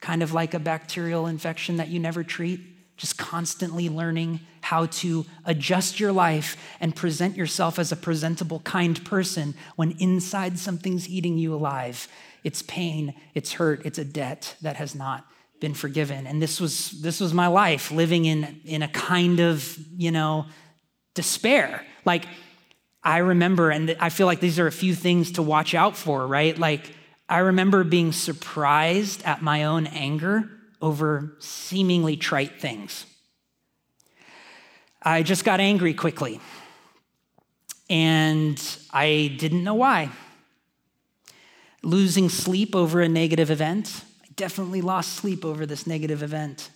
[0.00, 2.60] kind of like a bacterial infection that you never treat.
[2.96, 9.04] Just constantly learning how to adjust your life and present yourself as a presentable, kind
[9.04, 12.08] person when inside something's eating you alive.
[12.46, 15.26] It's pain, it's hurt, it's a debt that has not
[15.58, 16.28] been forgiven.
[16.28, 20.46] And this was this was my life living in in a kind of, you know,
[21.14, 21.84] despair.
[22.04, 22.24] Like
[23.02, 26.24] I remember and I feel like these are a few things to watch out for,
[26.24, 26.56] right?
[26.56, 26.92] Like
[27.28, 30.48] I remember being surprised at my own anger
[30.80, 33.06] over seemingly trite things.
[35.02, 36.38] I just got angry quickly.
[37.90, 38.60] And
[38.92, 40.12] I didn't know why
[41.86, 44.02] losing sleep over a negative event.
[44.24, 46.70] I definitely lost sleep over this negative event.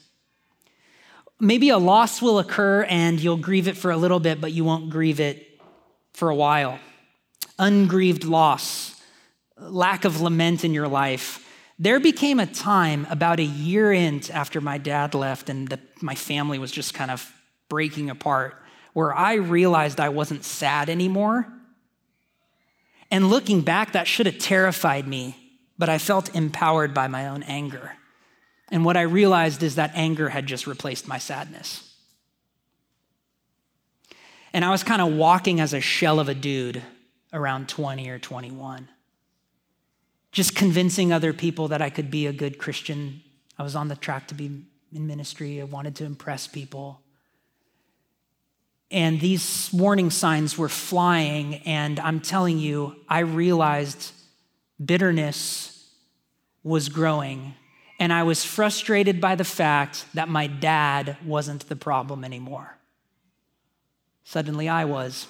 [1.40, 4.62] Maybe a loss will occur and you'll grieve it for a little bit, but you
[4.62, 5.60] won't grieve it
[6.14, 6.78] for a while.
[7.58, 9.02] Ungrieved loss,
[9.58, 11.44] lack of lament in your life.
[11.76, 16.14] There became a time about a year in after my dad left and the, my
[16.14, 17.28] family was just kind of
[17.68, 18.54] breaking apart
[18.92, 21.52] where I realized I wasn't sad anymore
[23.10, 25.36] and looking back, that should have terrified me,
[25.78, 27.92] but I felt empowered by my own anger.
[28.70, 31.86] And what I realized is that anger had just replaced my sadness.
[34.52, 36.82] And I was kind of walking as a shell of a dude
[37.32, 38.88] around 20 or 21,
[40.32, 43.22] just convincing other people that I could be a good Christian.
[43.58, 47.00] I was on the track to be in ministry, I wanted to impress people.
[48.90, 51.56] And these warning signs were flying.
[51.66, 54.12] And I'm telling you, I realized
[54.84, 55.90] bitterness
[56.62, 57.54] was growing.
[57.98, 62.78] And I was frustrated by the fact that my dad wasn't the problem anymore.
[64.24, 65.26] Suddenly, I was.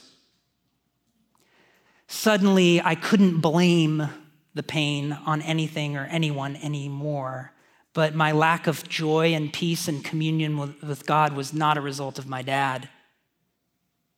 [2.06, 4.08] Suddenly, I couldn't blame
[4.54, 7.52] the pain on anything or anyone anymore.
[7.92, 12.18] But my lack of joy and peace and communion with, God was not a result
[12.18, 12.88] of my dad.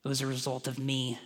[0.04, 1.18] It was a result of me.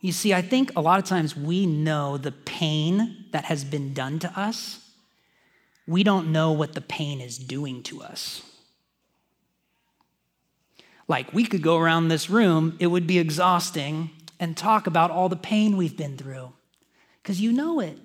[0.00, 3.94] You see, I think a lot of times we know the pain that has been
[3.94, 4.80] done to us.
[5.86, 8.42] We don't know what the pain is doing to us.
[11.06, 15.28] Like, we could go around this room, it would be exhausting, and talk about all
[15.28, 16.52] the pain we've been through,
[17.22, 17.98] because you know it.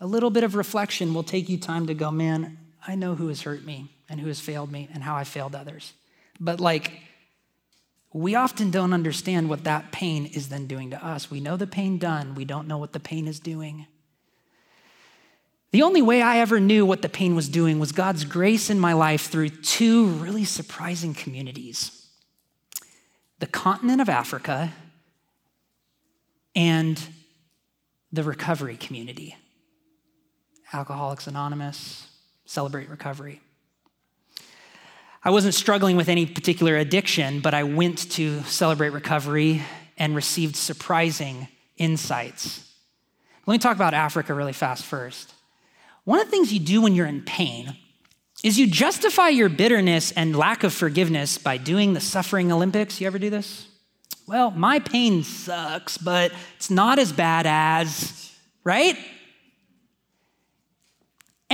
[0.00, 3.28] A little bit of reflection will take you time to go, man, I know who
[3.28, 5.92] has hurt me and who has failed me and how I failed others.
[6.38, 6.92] But, like,
[8.12, 11.30] we often don't understand what that pain is then doing to us.
[11.30, 13.86] We know the pain done, we don't know what the pain is doing.
[15.72, 18.80] The only way I ever knew what the pain was doing was God's grace in
[18.80, 22.02] my life through two really surprising communities
[23.38, 24.72] the continent of Africa
[26.54, 26.98] and
[28.10, 29.36] the recovery community.
[30.72, 32.08] Alcoholics Anonymous,
[32.46, 33.42] Celebrate Recovery.
[35.26, 39.60] I wasn't struggling with any particular addiction, but I went to Celebrate Recovery
[39.98, 42.64] and received surprising insights.
[43.44, 45.34] Let me talk about Africa really fast first.
[46.04, 47.76] One of the things you do when you're in pain
[48.44, 53.00] is you justify your bitterness and lack of forgiveness by doing the suffering Olympics.
[53.00, 53.66] You ever do this?
[54.28, 58.96] Well, my pain sucks, but it's not as bad as, right?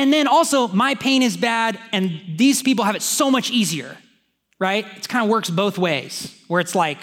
[0.03, 3.96] And then also, my pain is bad, and these people have it so much easier,
[4.59, 4.84] right?
[4.96, 6.98] It kind of works both ways, where it's like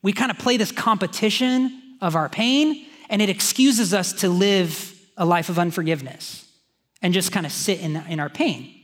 [0.00, 4.98] we kind of play this competition of our pain, and it excuses us to live
[5.18, 6.50] a life of unforgiveness
[7.02, 8.74] and just kind of sit in, in our pain.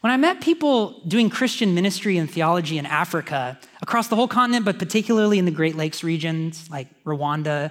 [0.00, 4.64] When I met people doing Christian ministry and theology in Africa, across the whole continent,
[4.64, 7.70] but particularly in the Great Lakes regions like Rwanda,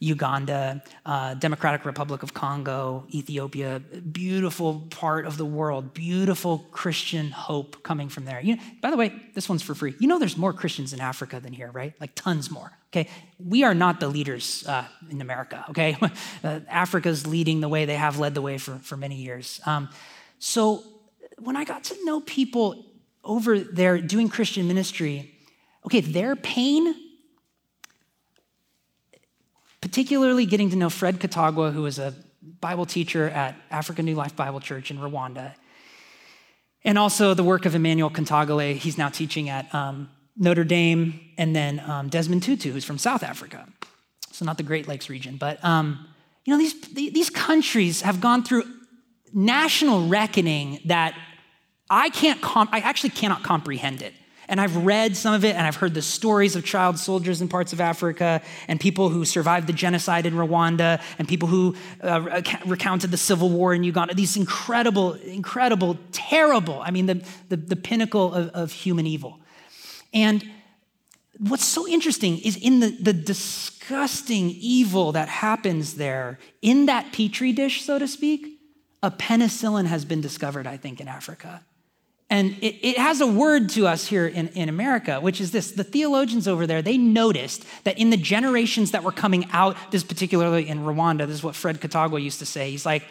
[0.00, 3.80] Uganda, uh, Democratic Republic of Congo, Ethiopia,
[4.12, 8.40] beautiful part of the world, beautiful Christian hope coming from there.
[8.40, 9.94] You know, by the way, this one's for free.
[9.98, 11.94] You know, there's more Christians in Africa than here, right?
[12.00, 12.72] Like tons more.
[12.92, 13.08] Okay,
[13.44, 15.64] we are not the leaders uh, in America.
[15.70, 15.96] Okay,
[16.44, 19.60] uh, Africa's leading the way; they have led the way for for many years.
[19.66, 19.88] Um,
[20.38, 20.84] so
[21.38, 22.84] when I got to know people
[23.24, 25.34] over there doing Christian ministry,
[25.86, 26.94] okay, their pain
[29.84, 34.34] particularly getting to know Fred Katagwa, who was a Bible teacher at African New Life
[34.34, 35.52] Bible Church in Rwanda,
[36.84, 38.76] and also the work of Emmanuel Katongole.
[38.76, 40.08] He's now teaching at um,
[40.38, 43.68] Notre Dame, and then um, Desmond Tutu, who's from South Africa.
[44.32, 46.08] So, not the Great Lakes region, but um,
[46.46, 48.64] you know, these, these countries have gone through
[49.34, 51.14] national reckoning that
[51.90, 54.14] I can't, I actually cannot comprehend it.
[54.48, 57.48] And I've read some of it, and I've heard the stories of child soldiers in
[57.48, 62.42] parts of Africa, and people who survived the genocide in Rwanda, and people who uh,
[62.66, 64.14] recounted the civil war in Uganda.
[64.14, 69.40] These incredible, incredible, terrible, I mean, the, the, the pinnacle of, of human evil.
[70.12, 70.44] And
[71.38, 77.52] what's so interesting is in the, the disgusting evil that happens there, in that petri
[77.52, 78.60] dish, so to speak,
[79.02, 81.62] a penicillin has been discovered, I think, in Africa.
[82.34, 85.70] And it, it, has a word to us here in, in America, which is this
[85.70, 90.02] the theologians over there, they noticed that in the generations that were coming out, this
[90.02, 92.72] particularly in Rwanda, this is what Fred Katagwa used to say.
[92.72, 93.04] He's like,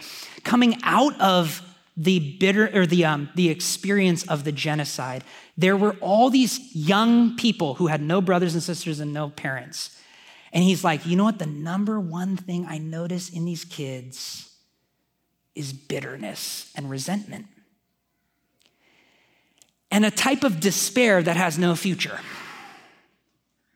[0.44, 1.62] coming out of
[1.96, 5.24] the bitter or the, um, the experience of the genocide,
[5.56, 9.98] there were all these young people who had no brothers and sisters and no parents.
[10.52, 11.40] And he's like, you know what?
[11.40, 14.54] The number one thing I notice in these kids
[15.56, 17.46] is bitterness and resentment
[19.94, 22.20] and a type of despair that has no future.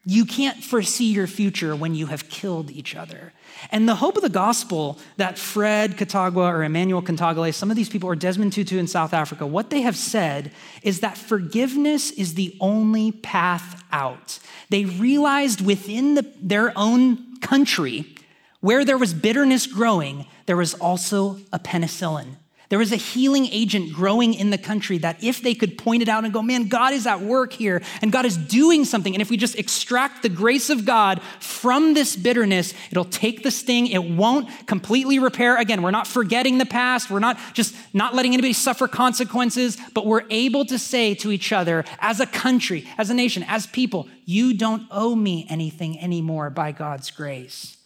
[0.04, 3.34] You can't foresee your future when you have killed each other.
[3.72, 7.90] And the hope of the gospel that Fred Katagwa or Emmanuel Katongole, some of these
[7.90, 10.52] people, or Desmond Tutu in South Africa, what they have said
[10.82, 14.40] is that forgiveness is the only path out.
[14.70, 18.16] They realized within the, their own country
[18.62, 22.38] where there was bitterness growing, there was also a penicillin
[22.70, 26.10] there was a healing agent growing in the country that if they could point it
[26.10, 29.14] out and go, man, God is at work here and God is doing something.
[29.16, 33.52] And if we just extract the grace of God from this bitterness, it'll take the
[33.52, 33.88] sting.
[33.88, 35.58] It won't completely repair.
[35.58, 37.10] Again, we're not forgetting the past.
[37.10, 41.54] We're not just not letting anybody suffer consequences, but we're able to say to each
[41.54, 46.50] other as a country, as a nation, as people, you don't owe me anything anymore
[46.50, 47.78] by God's grace.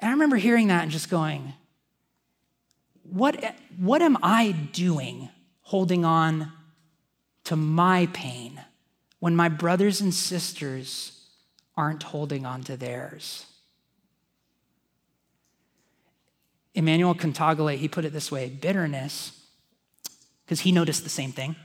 [0.00, 1.54] And I remember hearing that and just going,
[3.02, 5.28] what, what am I doing
[5.62, 6.52] holding on
[7.44, 8.60] to my pain
[9.18, 11.28] when my brothers and sisters
[11.76, 13.46] aren't holding on to theirs?
[16.74, 19.38] Emmanuel Katongole, he put it this way bitterness,
[20.44, 21.56] because he noticed the same thing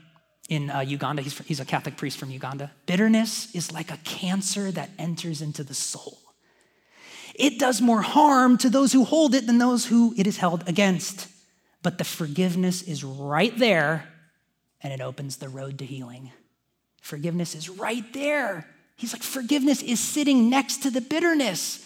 [0.50, 1.22] in uh, Uganda.
[1.22, 2.72] He's, he's a Catholic priest from Uganda.
[2.86, 6.20] Bitterness is like a cancer that enters into the soul.
[7.38, 10.68] It does more harm to those who hold it than those who it is held
[10.68, 11.28] against
[11.88, 14.10] but the forgiveness is right there
[14.82, 16.32] and it opens the road to healing.
[17.02, 18.68] Forgiveness is right there.
[18.98, 21.86] He's like, forgiveness is sitting next to the bitterness.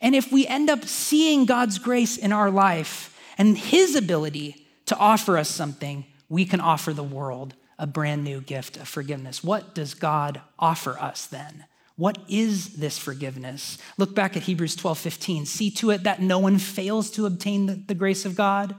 [0.00, 4.96] And if we end up seeing God's grace in our life and His ability to
[4.96, 9.44] offer us something, we can offer the world a brand new gift of forgiveness.
[9.44, 11.66] What does God offer us then?
[11.96, 13.78] What is this forgiveness?
[13.98, 15.46] Look back at Hebrews 12 15.
[15.46, 18.74] See to it that no one fails to obtain the, the, grace of God,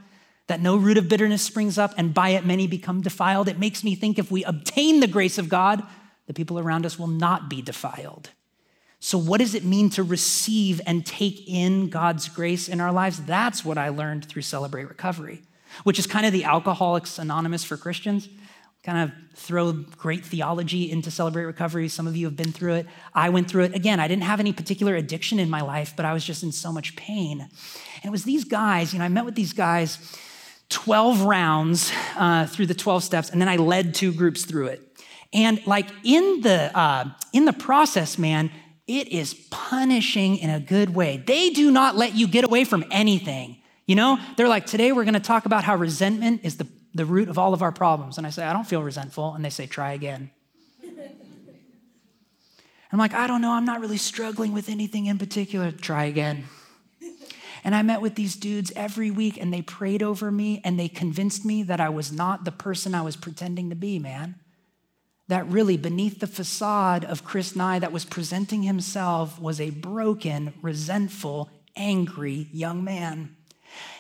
[0.48, 3.48] that no root of bitterness springs up, and by it many become defiled.
[3.48, 5.84] It makes me think if we obtain the grace of God,
[6.26, 8.30] the people around us will not be defiled.
[9.00, 13.22] So, what does it mean to receive and take in God's grace in our lives?
[13.26, 15.44] That's what I learned through Celebrate Recovery,
[15.84, 18.28] which is kind of the Alcoholics Anonymous for Christians
[18.84, 21.88] kind of throw great theology into Celebrate Recovery.
[21.88, 22.88] Some of you have been through it.
[23.14, 23.76] I went through it.
[23.76, 26.52] Again, I didn't have any particular addiction in my life, but I was just in
[26.52, 27.40] so much pain.
[27.42, 30.18] And it was these guys, you know, I met with these guys
[30.70, 34.82] 12 rounds uh, through the 12 steps, and then I led two groups through it.
[35.32, 38.52] And like in the uh, in the process, man,
[38.86, 41.24] it is punishing in a good way.
[41.26, 43.58] They do not let you get away from anything.
[43.88, 47.06] You know, they're like, today we're going to talk about how resentment is the the
[47.06, 48.18] root of all of our problems.
[48.18, 49.34] And I say, I don't feel resentful.
[49.34, 50.32] And they say, try again.
[52.92, 53.52] I'm like, I don't know.
[53.52, 55.72] I'm not really struggling with anything in particular.
[55.72, 56.46] Try again.
[57.64, 60.90] And I met with these dudes every week and they prayed over me and they
[60.90, 64.36] convinced me that I was not the person I was pretending to be, man.
[65.30, 70.54] That really, beneath the facade of Chris Nye that was presenting himself, was a broken,
[70.62, 73.38] resentful, angry young man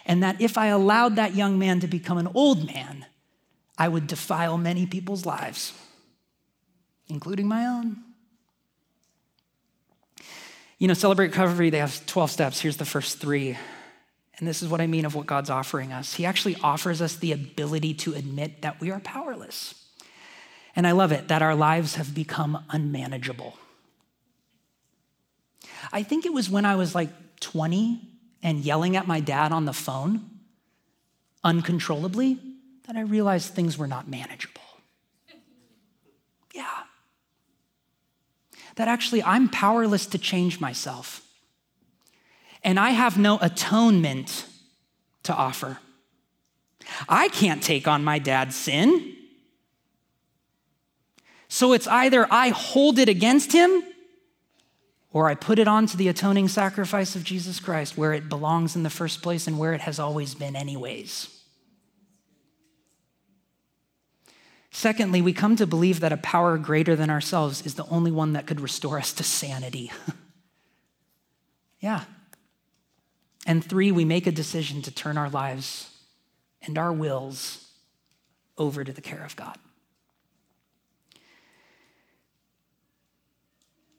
[0.05, 3.05] and that if I allowed that young man to become an old man,
[3.77, 5.73] I would defile many people's lives,
[7.07, 7.97] including my own.
[10.77, 12.59] You know, Celebrate Recovery, they have 12 steps.
[12.59, 13.57] Here's the first three.
[14.37, 16.15] And this is what I mean of what God's offering us.
[16.15, 19.75] He actually offers us the ability to admit that we are powerless.
[20.75, 23.57] And I love it that our lives have become unmanageable.
[25.91, 28.01] I think it was when I was like 20
[28.43, 30.29] and yelling at my dad on the phone
[31.43, 32.37] uncontrollably
[32.85, 34.61] that I realized things were not manageable.
[36.53, 36.83] Yeah.
[38.75, 41.21] That actually I'm powerless to change myself.
[42.63, 44.45] And I have no atonement
[45.23, 45.79] to offer.
[47.07, 49.15] I can't take on my dad's sin.
[51.47, 53.83] So it's either I hold it against him
[55.13, 58.81] or I put it onto the atoning sacrifice of Jesus Christ where it belongs in
[58.81, 61.29] the first place and where it has always been, anyways.
[64.71, 68.33] Secondly, we come to believe that a power greater than ourselves is the only one
[68.33, 69.91] that could restore us to sanity.
[71.79, 72.05] yeah.
[73.45, 75.91] And three, we make a decision to turn our lives
[76.63, 77.69] and our wills
[78.57, 79.59] over to the care of God.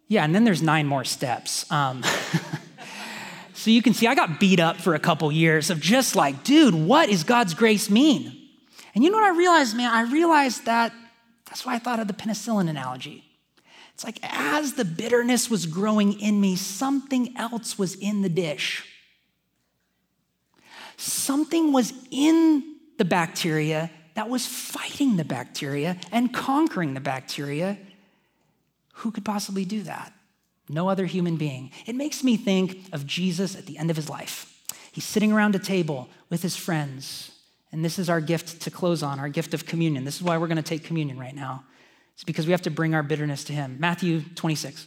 [0.09, 1.71] Yeah, and then there's nine more steps.
[1.71, 2.03] Um,
[3.55, 6.45] so you can see I got beat up for a couple years of just like,
[6.45, 8.41] dude, what is God's grace mean?
[8.95, 9.91] And you know what I realized, man?
[9.93, 10.93] I realized that
[11.47, 13.25] that's why I thought of the penicillin analogy.
[13.95, 18.85] It's like as the bitterness was growing in me, something else was in the dish.
[20.97, 27.79] Something was in the bacteria that was fighting the bacteria and conquering the bacteria
[28.95, 30.13] who could possibly do that?
[30.69, 31.71] No other human being.
[31.87, 34.51] It makes me think of Jesus at the end of his life.
[34.93, 37.33] He's sitting around a table with his friends,
[37.73, 40.05] and this is our gift to close on, our gift of communion.
[40.05, 41.65] This is why we're going to take communion right now.
[42.15, 43.77] It's because we have to bring our bitterness to him.
[43.81, 44.87] Matthew 26.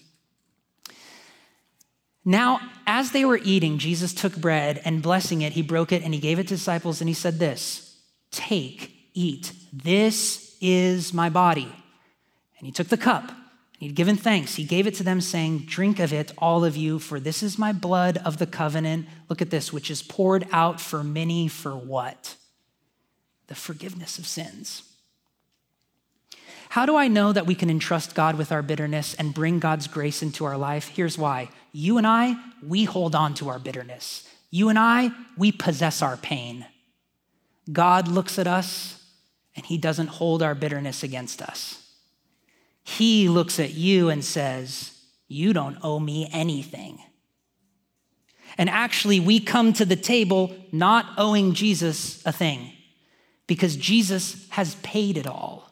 [2.23, 6.13] Now, as they were eating, Jesus took bread and blessing it, he broke it and
[6.13, 7.97] he gave it to disciples and he said this
[8.31, 9.53] Take, eat.
[9.71, 11.73] This is my body.
[12.57, 13.31] And he took the cup.
[13.77, 14.55] He'd given thanks.
[14.55, 17.59] He gave it to them, saying, Drink of it, all of you, for this is
[17.59, 19.07] my blood of the covenant.
[19.29, 22.35] Look at this, which is poured out for many for what?
[23.47, 24.81] The forgiveness of sins.
[26.69, 29.87] How do I know that we can entrust God with our bitterness and bring God's
[29.87, 30.87] grace into our life?
[30.87, 31.49] Here's why.
[31.71, 34.27] You and I, we hold on to our bitterness.
[34.49, 36.65] You and I, we possess our pain.
[37.71, 39.03] God looks at us
[39.55, 41.86] and he doesn't hold our bitterness against us.
[42.87, 44.93] He looks at you and says,
[45.27, 46.99] You don't owe me anything.
[48.57, 52.71] And actually, we come to the table not owing Jesus a thing
[53.45, 55.69] because Jesus has paid it all,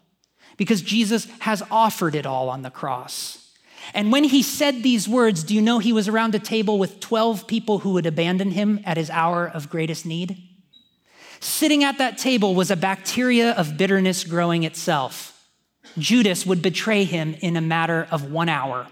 [0.58, 3.50] because Jesus has offered it all on the cross.
[3.94, 7.00] And when he said these words, do you know he was around a table with
[7.00, 10.38] 12 people who would abandon him at his hour of greatest need?
[11.40, 15.35] Sitting at that table was a bacteria of bitterness growing itself.
[15.98, 18.88] Judas would betray him in a matter of one hour.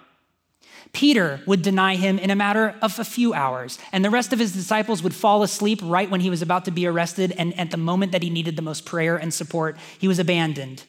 [0.93, 4.37] Peter would deny him in a matter of a few hours, and the rest of
[4.37, 7.71] his disciples would fall asleep right when he was about to be arrested, and at
[7.71, 10.83] the moment that he needed the most prayer and support, he was abandoned.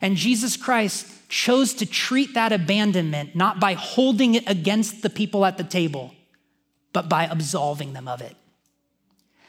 [0.00, 5.44] And Jesus Christ chose to treat that abandonment not by holding it against the people
[5.44, 6.14] at the table,
[6.92, 8.36] but by absolving them of it.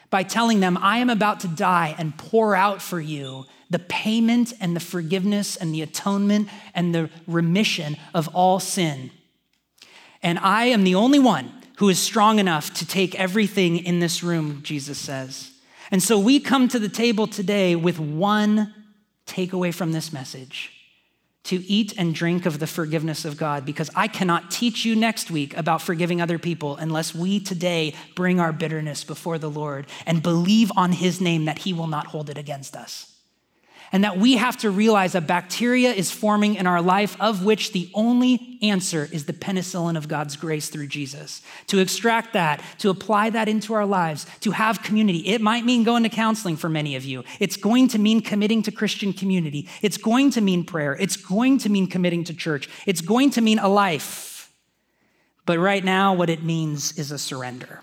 [0.09, 4.53] By telling them, I am about to die and pour out for you the payment
[4.61, 9.11] and the forgiveness and the atonement and the remission of all sin
[10.24, 14.24] and I am the only one who is strong enough to take everything in this
[14.24, 15.51] room, Jesus says.
[15.91, 18.74] And so we come to the table today with one
[19.28, 20.71] takeaway from this message
[21.43, 25.30] to eat and drink of the forgiveness of God, because I cannot teach you next
[25.30, 30.24] week about forgiving other people unless we today bring our bitterness before the Lord and
[30.24, 33.12] believe on his name that he will not hold it against us
[33.94, 37.74] and that we have to realize a bacteria is forming in our life, of which
[37.74, 41.44] the only answer is the penicillin of God's grace through Jesus.
[41.68, 45.20] To extract that, to apply that into our lives, to have community.
[45.20, 47.24] It might mean going to counseling for many of you.
[47.39, 49.70] It's going to mean committing to Christian community.
[49.84, 50.98] It's going to mean prayer.
[51.00, 52.68] It's going to mean committing to church.
[52.88, 54.52] It's going to mean a life.
[55.46, 57.82] But right now, what it means is a surrender.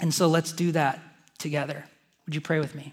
[0.00, 1.00] And so let's do that
[1.38, 1.84] together.
[2.26, 2.92] Would you pray with me?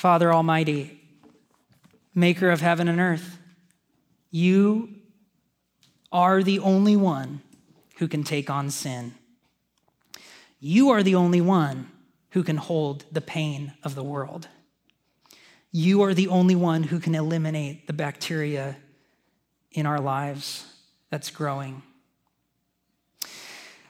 [0.00, 0.98] Father Almighty,
[2.14, 3.36] maker of heaven and earth,
[4.30, 4.88] you
[6.10, 7.42] are the only one
[7.98, 9.12] who can take on sin.
[10.58, 11.90] You are the only one
[12.30, 14.48] who can hold the pain of the world.
[15.70, 18.78] You are the only one who can eliminate the bacteria
[19.70, 20.64] in our lives
[21.10, 21.82] that's growing.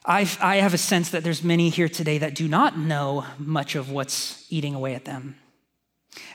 [0.04, 3.76] i I have a sense that there's many here today that do not know much
[3.76, 5.36] of what's eating away at them.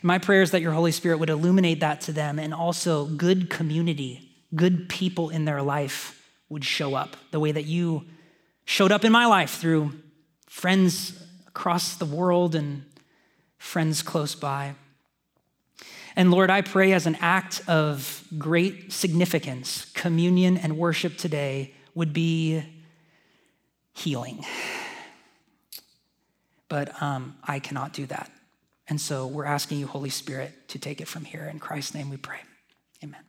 [0.01, 3.49] My prayer is that your Holy Spirit would illuminate that to them and also good
[3.49, 8.05] community, good people in their life would show up the way that you
[8.65, 9.91] showed up in my life through
[10.47, 12.86] friends across the world and
[13.57, 14.76] friends close by.
[16.15, 22.13] And Lord, I pray as an act of great significance, communion and worship today would
[22.13, 22.63] be
[23.93, 24.45] healing.
[26.69, 28.32] But um, I cannot do that.
[28.88, 31.46] And so we're asking you, Holy Spirit, to take it from here.
[31.46, 32.40] In Christ's name we pray.
[33.04, 33.22] Amen.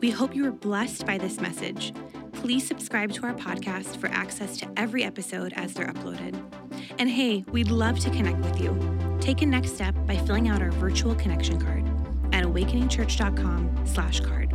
[0.00, 1.92] We hope you were blessed by this message.
[2.32, 6.40] Please subscribe to our podcast for access to every episode as they're uploaded.
[6.98, 9.18] And hey, we'd love to connect with you.
[9.20, 11.84] Take a next step by filling out our virtual connection card
[12.32, 14.45] at awakeningchurch.com slash card.